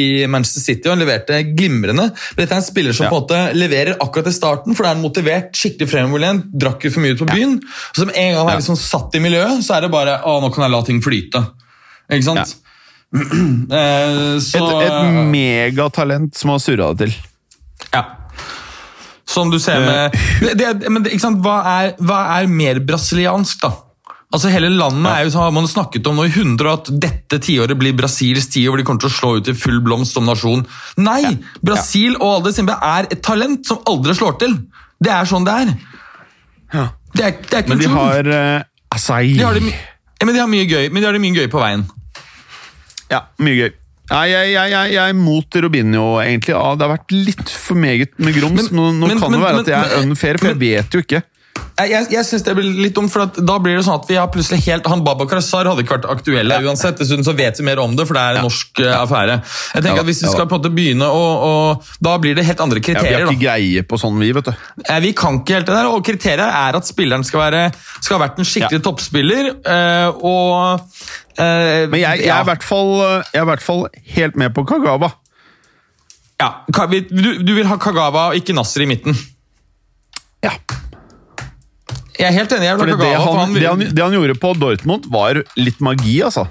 [0.00, 2.06] i Manchester City, og han leverte glimrende.
[2.10, 3.10] Men Dette er en spiller som Ja.
[3.12, 6.86] på en måte leverer akkurat i starten, for da er han motivert, skikkelig fremoverlent, drakk
[6.88, 7.58] jo for mye ut på byen.
[7.62, 8.56] Og som en gang han Ja.
[8.56, 11.02] er liksom satt i miljøet, så er det bare å, nå kan jeg la ting
[11.04, 11.44] flyte.
[12.10, 12.56] Ikke sant?
[13.12, 17.16] Eh, så, Et, et megatalent som har surra det til.
[17.92, 18.04] ja.
[19.32, 21.38] Som du ser med det, det, men ikke sant?
[21.44, 23.70] Hva, er, hva er mer brasiliansk, da?
[24.32, 27.38] Altså Hele landet er jo, sånn, har man snakket om nå i hundre at dette
[27.44, 30.24] tiåret blir Brasils tiår, hvor de kommer til å slå ut i full blomst som
[30.28, 30.64] nasjon.
[31.00, 31.36] Nei!
[31.64, 34.56] Brasil og Alde Simbe er et talent som aldri slår til.
[35.04, 35.72] Det er sånn det er.
[37.12, 39.34] Det er, det er Men de har uh, Asai.
[39.36, 41.60] De har ja, men de har mye gøy Men de har det mye gøy på
[41.60, 41.82] veien.
[43.12, 43.72] Ja, mye gøy.
[44.12, 46.52] Nei, jeg, jeg, jeg, jeg er mot Robinho, egentlig.
[46.52, 48.66] Ja, det har vært litt for meget med grums.
[48.70, 50.96] Men- nå nå men- kan det være men- at jeg er unfair, for jeg vet
[50.96, 51.22] jo ikke.
[51.80, 54.28] Jeg, jeg, synes det blir litt dumt, for da blir det sånn at vi har
[54.30, 56.98] plutselig helt Han Babakar Sar hadde ikke vært aktuelle uansett.
[57.00, 59.38] Dessuten så vet vi mer om det, for det er en norsk uh, affære.
[59.72, 60.34] Jeg tenker Ja, at Hvis vi ja.
[60.34, 61.54] skal på en måte begynne å, å
[62.04, 64.52] Da blir det helt andre Ja, vi har ikke greie på sånn, vi, vet du.
[64.84, 67.64] Eh, Vi kan ikke helt det der, og kriteriet er at spilleren skal, være,
[68.02, 69.50] skal ha vært en skikkelig toppspiller.
[69.64, 70.54] Uh, og
[71.40, 72.94] uh, Men jeg, jeg, er fall,
[73.32, 73.86] jeg er i hvert fall
[74.18, 75.14] helt med på Kagawa.
[76.42, 79.16] ja, du, du vil ha Kagawa og ikke Nasser i midten?
[80.44, 80.52] Ja.
[82.22, 82.68] Jeg er helt enig.
[82.70, 86.46] jeg det han, han, det, han, det han gjorde på Dortmund, var litt magi, altså.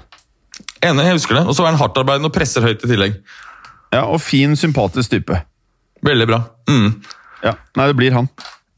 [0.84, 1.46] Enig, jeg husker det.
[1.48, 3.16] Og så er han hardtarbeidende og presser høyt i tillegg.
[3.92, 5.38] Ja, Og fin, sympatisk type.
[6.04, 6.42] Veldig bra.
[6.68, 6.98] Mm.
[7.42, 8.28] Ja, Nei, det blir han.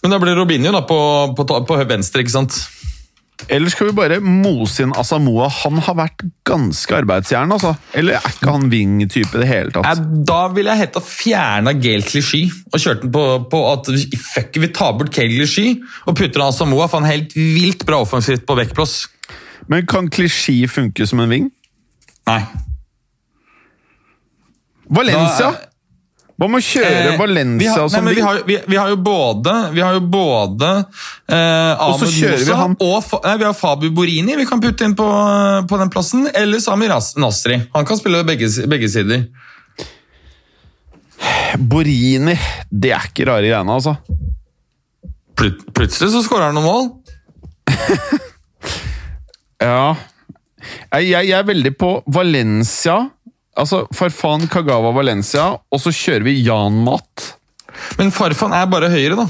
[0.05, 0.99] Men da blir Robinho da på,
[1.37, 2.59] på, på venstre, ikke sant?
[3.51, 5.51] Eller skal vi bare mose inn Asamoah?
[5.65, 7.75] Han har vært ganske arbeidsjern, altså.
[7.93, 10.05] Eller er ikke han wing-type i det hele tatt?
[10.25, 13.91] Da ville jeg hett å fjerne Gail Clichy og kjørt den på, på at
[14.23, 15.75] fuck, vi tar bort Gail Clichy
[16.07, 18.97] og putter Asamoah, for han er helt vilt bra offensivt på backplass.
[19.69, 21.51] Men kan Klisjé funke som en wing?
[22.31, 22.41] Nei.
[24.95, 25.51] Valencia!
[25.51, 25.71] Da-
[26.35, 28.77] Hva med å kjøre Eh, Valencia vi har, nei, som men vi, har, vi, vi
[28.81, 30.71] har jo både Vi har jo både
[31.31, 35.07] eh, Ahmed vi han- og nei, vi har Fabu Borini vi kan putte inn på,
[35.71, 36.27] på den plassen.
[36.35, 37.61] Eller Sami Nasri.
[37.75, 39.29] Han kan spille begge, begge sider.
[41.59, 42.35] Borini.
[42.71, 43.95] Det er ikke rare greiene, altså.
[45.39, 46.91] Plut, plutselig så skårer han noen mål.
[49.65, 49.95] Ja
[50.95, 52.95] jeg, jeg, jeg er veldig på Valencia.
[53.61, 57.35] Altså Farfan Kagawa Valencia, og så kjører vi Jan Mat.
[58.01, 59.29] Men Farfan er bare høyre, da.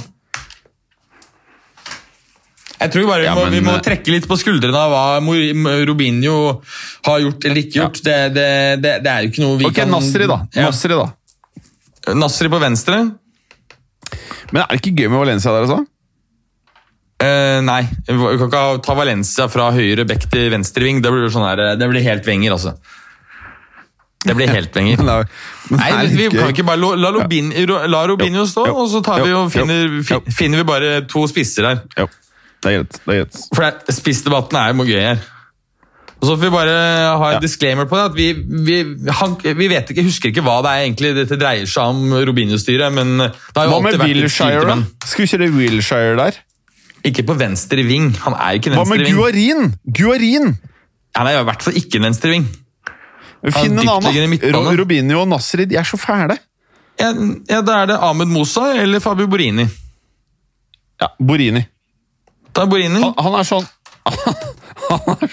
[2.84, 6.36] Jeg tror bare vi, Ja, må, vi må trekke litt på skuldrene av hva Robinho
[7.06, 8.00] har gjort eller ikke gjort.
[8.04, 8.48] Det, det,
[8.82, 10.40] det, det er jo ikke noe vi okay, kan Nasri, da.
[10.56, 10.68] Ja.
[10.68, 11.06] Nasri da
[12.12, 12.98] Nasri på venstre.
[14.52, 15.80] Men er det ikke gøy med Valencia der, altså?
[17.24, 21.00] Eh, nei, vi kan ikke ta Valencia fra høyre bekk til venstre ving.
[21.00, 22.74] Det blir, sånn her, det blir helt Wenger, altså.
[24.24, 25.00] Det blir helt penger.
[25.04, 25.28] Er-
[25.70, 27.52] men Nei, vi kan ikke bare la, la, Robin,
[27.88, 29.94] la Robinho stå, og så tar vi og finner,
[30.32, 31.78] finner vi bare to spisser her.
[31.98, 32.08] Jo,
[32.64, 32.98] det er greit.
[33.04, 33.38] Det er greit.
[33.56, 35.22] For spissdebatten er jo gøy her.
[36.20, 36.74] Og så får vi bare
[37.20, 38.04] ha en disclaimer på det.
[38.04, 38.26] at Vi,
[38.64, 38.76] vi,
[39.12, 42.92] han, vi vet ikke, husker ikke hva det er egentlig dette dreier seg om, Robinho-styret.
[42.96, 46.38] men det har jo Hva alltid vært Wilshire, Skal vi kjøre Wilshire der?
[47.04, 48.12] Ikke på venstre ving.
[48.24, 48.78] Han er ikke ving.
[48.80, 49.16] Hva med venstre.
[49.18, 49.74] Guarin?
[50.00, 50.54] Guarin!
[51.18, 52.46] Han er i hvert fall ikke en venstre ving.
[53.52, 54.38] Finn en annen.
[54.40, 54.52] da.
[54.56, 56.38] Ro- Robinho og Nasri de er så fæle.
[57.00, 57.10] Ja,
[57.50, 59.66] ja, Da er det Ahmed Mosa eller Fabio Borini.
[61.02, 61.64] Ja, Borini.
[62.54, 63.00] Da er Borini.
[63.02, 63.66] Han, han er sånn
[64.88, 65.28] han er,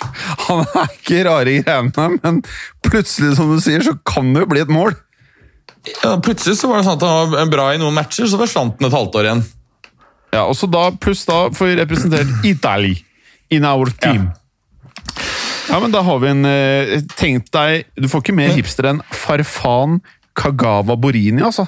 [0.48, 2.38] han er ikke rare greiene, men
[2.88, 4.96] plutselig, som du sier, så kan det jo bli et mål.
[6.04, 8.78] Ja, plutselig så var det sånn at han var bra i noen matcher, så forsvant
[8.80, 9.44] han et halvt år igjen.
[10.32, 12.94] Ja, og så da, Pluss da får vi representert Italy
[13.52, 14.30] in our team.
[14.32, 14.41] Ja,
[15.80, 20.02] men da har vi en eh, Tenk deg Du får ikke mer hipster enn Farfan
[20.38, 21.68] Kagawa Borini, altså.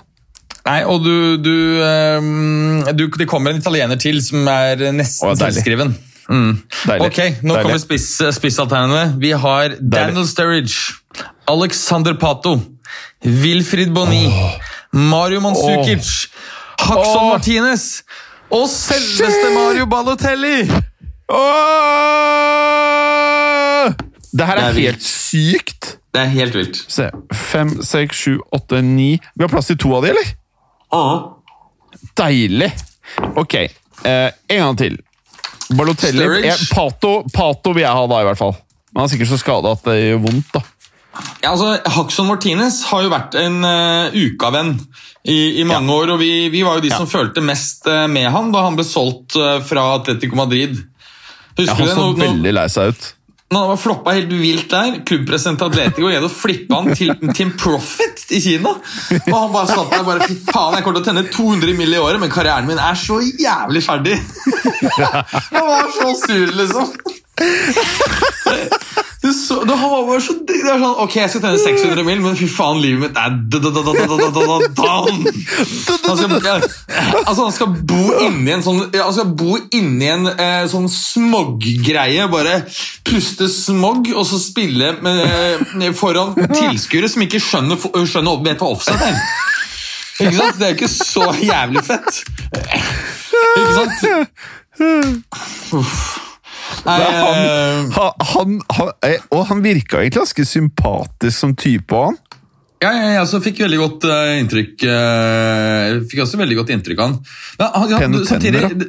[0.64, 5.36] Nei, og du, du, ehm, du Det kommer en italiener til som er nesten Å,
[5.39, 5.91] selvskriven.
[6.32, 6.54] Mm.
[6.88, 7.08] Deilig.
[7.10, 7.64] Ok, nå Deilig.
[7.66, 9.20] kommer spiss, spissalternativene.
[9.20, 10.95] Vi har Daniel Sturridge,
[11.51, 12.56] Alexander Pato,
[13.28, 14.30] Wilfrid Boni,
[14.95, 16.30] Mario Mandzukic,
[16.80, 17.30] Haxon oh.
[17.34, 18.06] Martinez
[18.54, 19.54] og selveste Shit.
[19.58, 20.58] Mario Balotelli!
[21.28, 22.53] Åh!
[24.34, 25.94] Det her Det er, er helt sykt.
[26.14, 26.82] Det er helt vilt.
[26.90, 27.08] Se.
[27.34, 30.34] Fem, seks, sju, åtte, ni Vi har plass til to av de, eller?
[30.94, 31.06] Ja.
[32.18, 32.70] Deilig!
[33.38, 35.00] Ok, eh, en gang til.
[35.74, 38.56] Balotelli eh, Pato, Pato vil jeg ha da, i hvert fall.
[38.92, 40.54] Men han er sikkert så skada at det gjør vondt.
[40.54, 40.64] da.
[41.44, 44.74] Ja, altså, Haxon Martinez har jo vært en uh, ukavenn
[45.30, 48.32] i, i mange år, og vi, vi var jo de som følte mest uh, med
[48.34, 50.80] han da han ble solgt uh, fra Atletico Madrid.
[50.80, 51.98] Ja, Husker han du det?
[51.98, 53.12] så veldig lei seg ut.
[53.56, 58.24] Han var floppa helt vilt der, klubbpresident Atletico greide å flippe han til, en profit
[58.34, 58.72] i Kina.
[59.20, 61.93] Og han bare satt der bare Fy faen, jeg kommer til å tjene 200 mill.
[61.93, 64.18] i året, men karrieren min er så jævlig ferdig.
[65.54, 66.93] Han var så sur, liksom.
[70.47, 73.38] Det er sånn, ok, jeg skal tjene 600 mil, men fy faen, livet mitt er
[77.21, 82.28] altså, han skal bo inni en sånn Han skal bo inni en eh, sånn smoggreie.
[82.34, 82.57] Bare
[83.07, 84.91] puste smog, og så spille
[85.95, 89.24] foran tilskuere som ikke skjønner, skjønner vet hva offset er.
[90.19, 90.59] Ikke sant?
[90.59, 92.21] Det er jo ikke så jævlig fett.
[93.55, 93.97] Ikke sant?
[95.80, 96.30] Uff.
[96.84, 101.95] Nei, eh, han, han, han, han, eh, og han virka egentlig ganske sympatisk som type.
[101.95, 102.19] han.
[102.84, 106.99] Ja, ja, jeg så fikk veldig godt uh, inntrykk uh, fikk også veldig godt inntrykk
[106.99, 107.13] av han.
[107.61, 108.88] Men, han, han samtidig, det,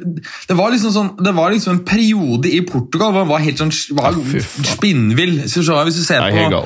[0.49, 3.61] det, var liksom sånn, det var liksom en periode i Portugal hvor han var helt
[3.61, 5.37] sånn var Ja, spinnvill.
[5.47, 6.65] Så- hvis du ser Nei, på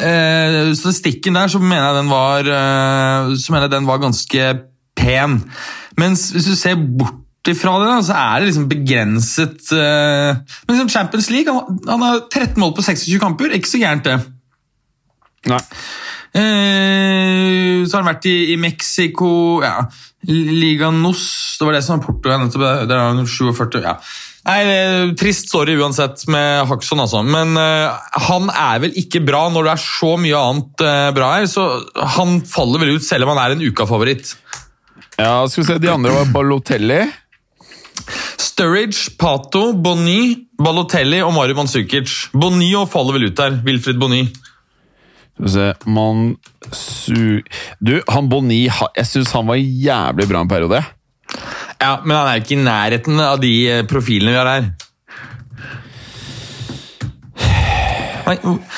[0.00, 4.50] eh, statistikken der, så mener jeg den var, uh, så mener jeg den var ganske
[4.96, 5.40] pen.
[6.00, 10.36] Mens hvis du ser bort ifra det, så er det liksom begrenset eh,
[10.66, 13.54] Men liksom Champions League, han, han har 13 mål på 26 kamper.
[13.56, 14.18] Ikke så gærent, det.
[15.48, 15.60] Nei.
[16.36, 19.30] Eh, så har han vært i, i Mexico
[19.64, 19.88] ja.
[20.28, 21.22] Liga Nos,
[21.58, 22.44] det var det som var Portugal.
[22.44, 23.80] nettopp, Der er han 47.
[23.82, 23.96] ja.
[24.40, 24.60] Nei,
[25.20, 27.20] Trist story uansett med Haksson, altså.
[27.24, 27.92] Men uh,
[28.28, 31.48] han er vel ikke bra når det er så mye annet uh, bra her.
[31.50, 31.66] Så
[32.16, 34.32] han faller vel ut, selv om han er en ukafavoritt.
[35.20, 37.02] Ja, skal vi se, De andre var Balotelli.
[38.40, 42.30] Sturridge, Pato, Bonny, Balotelli og Mario Mansukic.
[42.32, 43.58] Bonny og faller vel ut der.
[43.66, 44.22] Wilfred Bonny.
[45.34, 47.42] Skal vi se Mansu...
[47.80, 50.80] Du, han Bonny jeg syns han var jævlig bra en periode.
[51.80, 54.70] Ja, Men han er jo ikke i nærheten av de eh, profilene vi har her.
[58.30, 58.36] Nei,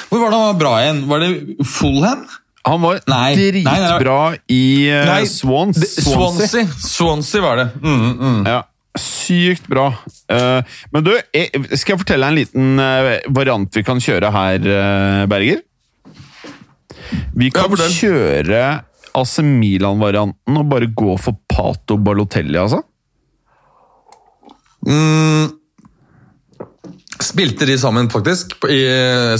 [0.08, 1.00] hvor var det han var bra igjen?
[1.10, 1.30] Var det
[1.68, 2.22] Fullham?
[2.62, 3.78] Han var Nei, nei, nei, nei.
[3.90, 4.18] dritbra
[4.54, 5.80] i uh, Nei, Swans.
[5.96, 6.06] Swansea.
[6.06, 6.66] Swansea.
[6.78, 7.66] Swansea var det.
[7.82, 8.38] Mm, mm.
[8.46, 8.60] Ja,
[8.98, 9.88] sykt bra.
[10.28, 11.12] Eh, men du,
[11.72, 15.62] skal jeg fortelle deg en liten eh, variant vi kan kjøre her, eh, Berger?
[17.36, 18.60] Vi kan ja, kjøre
[19.16, 22.82] AC Milan-varianten og bare gå for Pato Balotelli, altså.
[24.88, 25.50] Mm.
[27.22, 28.82] Spilte de sammen, faktisk, i,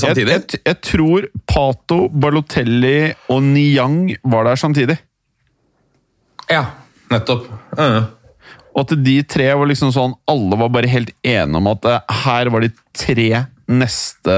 [0.01, 0.37] samtidig?
[0.37, 5.01] Jeg, jeg, jeg tror Pato, Balotelli og Niang var der samtidig.
[6.53, 6.67] Ja,
[7.13, 7.49] nettopp.
[7.79, 8.22] Mm.
[8.73, 12.15] Og at de tre var liksom sånn Alle var bare helt enige om at eh,
[12.25, 14.37] her var de tre neste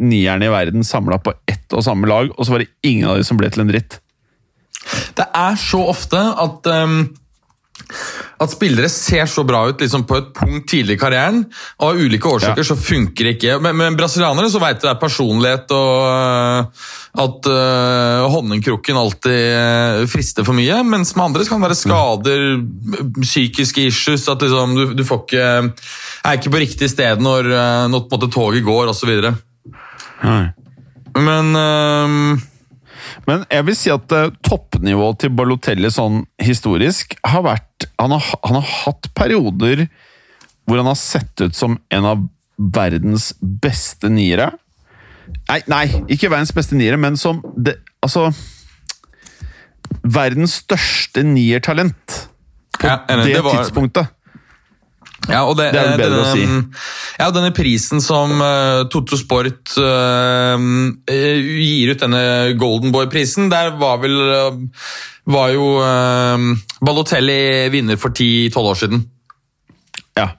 [0.00, 3.18] nierne i verden samla på ett og samme lag, og så var det ingen av
[3.18, 3.98] de som ble til en dritt.
[5.18, 7.02] Det er så ofte at um,
[8.40, 11.42] at spillere ser så bra ut liksom på et punkt tidlig i karrieren,
[11.80, 12.68] og av ulike årsaker Ja.
[12.70, 13.58] så funker det ikke.
[13.60, 16.88] Men, men brasilianere så vet du det er personlighet og uh,
[17.20, 20.80] at uh, honningkrukken alltid uh, frister for mye.
[20.86, 22.44] Mens med andre så kan det være skader,
[23.20, 27.48] psykiske issues, at liksom du, du får ikke er ikke på riktig sted når,
[27.90, 29.10] når på en måte toget går osv.
[31.20, 32.38] Men uh,
[33.26, 37.66] Men jeg vil si at eh, toppnivået til Balotelli sånn historisk har vært
[38.00, 39.86] han har, han har hatt perioder
[40.68, 42.22] hvor han har sett ut som en av
[42.60, 44.50] verdens beste niere.
[45.48, 48.30] Nei, nei, ikke verdens beste niere, men som det, Altså
[50.02, 52.16] Verdens største niertalent
[52.80, 54.08] på Ja, det, Det var- tidspunktet.
[55.28, 56.46] Ja, og det, Det er bedre denne, å si.
[57.20, 60.56] Ja, denne prisen som uh, Toto Sport eh,
[61.12, 62.22] eh, gir ut, denne
[62.58, 64.56] Golden Boy-prisen, der var vel eh,
[65.30, 66.44] Var jo uh,
[66.82, 69.04] Balotelli vinner for 10-12 år siden.
[70.18, 70.30] Ja.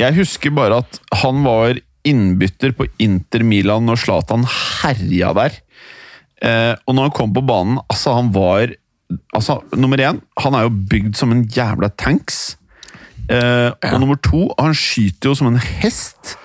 [0.00, 5.58] Jeg husker bare at han var innbytter på Inter Milan når Zlatan herja der.
[6.40, 8.70] Eh, og når han kom på banen, altså han var
[9.36, 12.56] altså, Nummer én, han er jo bygd som en jævla tanks.
[13.28, 16.36] Eh, Og nummer to, han skyter jo som en hest.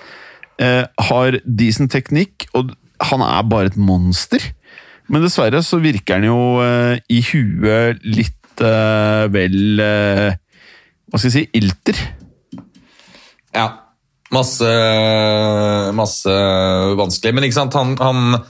[0.60, 4.44] Eh, har decent teknikk, og han er bare et monster.
[5.12, 10.30] Men dessverre så virker han jo eh, i huet litt eh, vel eh,
[11.06, 12.00] Hva skal jeg si ilter.
[13.54, 13.68] Ja.
[14.34, 14.66] Masse,
[15.94, 16.32] masse
[16.98, 17.30] vanskelig.
[17.36, 18.40] Men ikke sant, han, han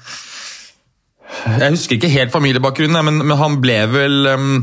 [1.60, 4.54] Jeg husker ikke helt familiebakgrunnen, men, men han ble vel um,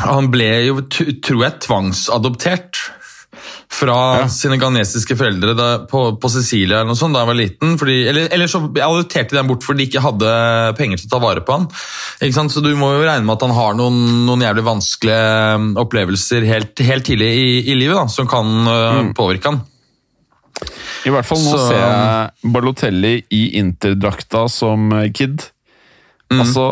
[0.00, 2.80] Han ble jo, tror jeg, tvangsadoptert
[3.78, 4.26] fra Ja.
[4.32, 7.76] sine ghanesiske foreldre da, på, på Sicilia eller noe sånt, da han var liten.
[7.78, 10.32] Fordi, eller, eller så adopterte de ham bort fordi de ikke hadde
[10.78, 11.68] penger til å ta vare på han.
[12.50, 16.46] Så du må jo regne med at han har noen, noen jævlig vanskelige um, opplevelser
[16.48, 19.62] helt, helt tidlig i, i livet da, som kan uh, påvirke han.
[21.06, 25.44] I hvert fall nå Så- ser jeg Balotelli i Interdrakta som eh, kid.
[26.32, 26.40] Mm.
[26.42, 26.64] Altså,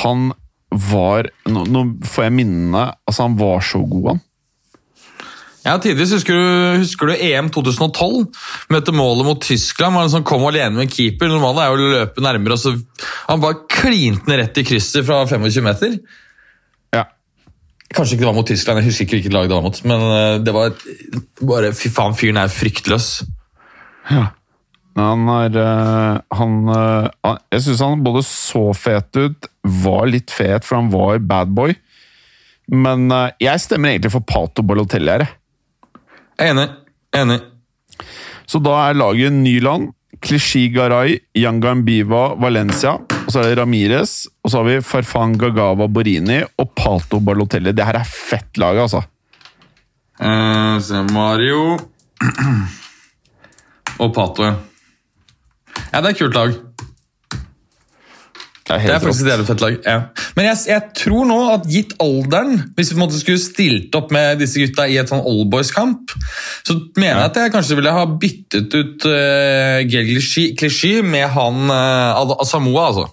[0.00, 0.30] han
[0.74, 4.22] var nå, nå får jeg minnene Altså, han var så god, han.
[5.64, 6.48] Ja, tidligere husker du,
[6.82, 8.26] husker du EM 2012?
[8.72, 9.96] Møtte målet mot Tyskland.
[9.96, 11.30] Han liksom kom alene med keeper.
[11.32, 12.58] Normalt er jo å løpe nærmere.
[12.60, 12.74] så
[13.30, 15.94] Han bare klinte den rett i krysset fra 25 meter.
[16.92, 17.06] Ja.
[17.96, 19.78] Kanskje ikke det var mot Tyskland, jeg husker ikke hvilket lag det var mot.
[19.88, 20.74] Men eh, det var
[21.40, 23.06] bare Fy faen, fyren er fryktløs.
[25.00, 29.48] Han er eh, Han, eh, han Jeg syns han både så fet ut,
[29.86, 31.72] var litt fet, for han var bad boy.
[32.68, 33.08] Men
[33.40, 35.26] jeg stemmer egentlig for Pato Balotelli her.
[36.40, 36.70] Enig.
[37.14, 37.40] Enig.
[38.46, 39.92] Så da er laget Nyland,
[40.24, 42.96] Clichy Garay, Yangambiva Valencia.
[43.24, 47.72] Og så er det Ramires, og så har vi Farfan Gagava Borini og Pato Balotelli.
[47.72, 49.00] Det her er fett lag, altså.
[50.20, 51.74] Eh, se Mario
[53.98, 54.54] Og Pato, ja.
[55.90, 56.54] Ja, det er et kult lag.
[58.64, 59.74] Det er Det er faktisk et jævlig fett lag.
[59.84, 59.96] Ja.
[60.38, 63.98] Men jeg, jeg tror nå at gitt alderen, hvis vi på en måte skulle stilt
[63.98, 66.14] opp med disse gutta i et sånn oldboys-kamp,
[66.64, 70.14] så mener jeg at jeg kanskje ville ha byttet ut uh, Gel
[70.56, 73.04] Clichy med han uh, Samoa, altså.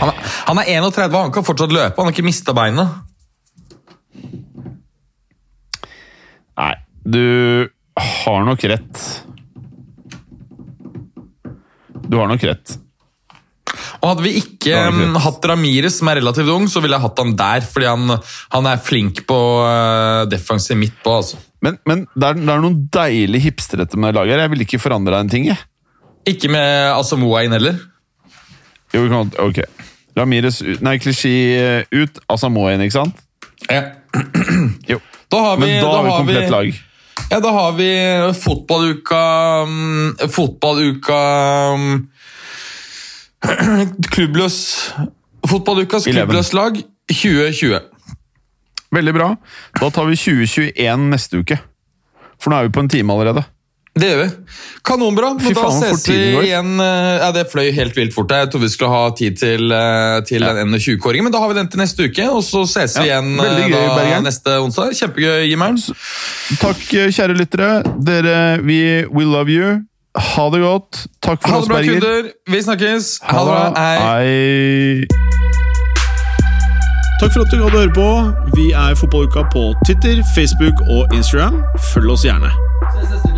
[0.00, 2.98] Han, er- han er 31, han kan fortsatt løpe, han har ikke mista beinet.
[6.58, 6.74] Nei,
[7.06, 7.22] du
[7.98, 9.06] har nok rett.
[12.08, 12.76] Du har nok rett.
[13.98, 17.04] Og hadde vi ikke Da um, hatt Ramires, som er relativt ung, så ville jeg
[17.04, 18.14] hatt han der, fordi han,
[18.54, 21.18] han er flink på uh, defensiv midt på.
[21.20, 21.40] altså.
[21.64, 24.36] Men, men det, er, det er noen deilig hipsterete med laget.
[24.36, 24.46] her.
[24.46, 25.48] Jeg ville ikke forandra en ting.
[25.50, 25.58] jeg.
[26.28, 27.78] Ikke med Asamoah inn heller.
[28.94, 29.62] Jo, vi kan, ok.
[30.18, 32.20] Ramirez ut Nei, Klisjé ut.
[32.32, 33.24] Asamoah inn, ikke sant?
[33.68, 33.84] Ja.
[34.92, 35.02] Jo.
[35.28, 36.84] Da har vi, Men da har vi komplett komplett lag.
[37.28, 37.88] Ja, da har vi
[38.40, 39.18] fotballuka
[39.62, 41.18] um, Fotballuka
[41.74, 42.08] um,
[44.14, 44.56] Klubbløs
[45.48, 46.80] Fotballukas klubbløs lag
[47.12, 47.78] 2020.
[48.92, 49.28] Veldig bra.
[49.76, 51.60] Da tar vi 2021 neste uke.
[52.40, 53.44] For nå er vi på en time allerede.
[53.98, 54.28] Det gjør vi.
[54.88, 55.32] Kanonbra.
[55.40, 56.74] Fy Men da faen, ses vi igjen.
[56.80, 58.30] eh, Ja, Det fløy helt vilt fort.
[58.30, 60.52] Jeg trodde vi skulle ha tid til, eh, til Ja.
[60.54, 62.28] den 20-kåringen, men da har vi den til neste uke.
[62.30, 64.94] Og så ses vi Ja, igjen eh, gøy, da, neste onsdag.
[64.94, 65.78] Kjempegøy, Jimmeren.
[66.60, 66.80] Takk,
[67.12, 67.82] kjære lyttere.
[68.04, 69.82] Dere, vi we love you.
[70.16, 71.06] Ha det godt.
[71.22, 72.30] Takk for Ha oss, det bra, kunder.
[72.48, 73.20] Vi snakkes.
[73.22, 73.72] Ha det bra.
[73.76, 73.98] Hei.
[73.98, 75.06] Hei.
[77.20, 78.54] Takk for at du gadd å høre på.
[78.54, 81.62] Vi er Fotballuka på Twitter, Facebook og Instagram.
[81.92, 83.37] Følg oss gjerne.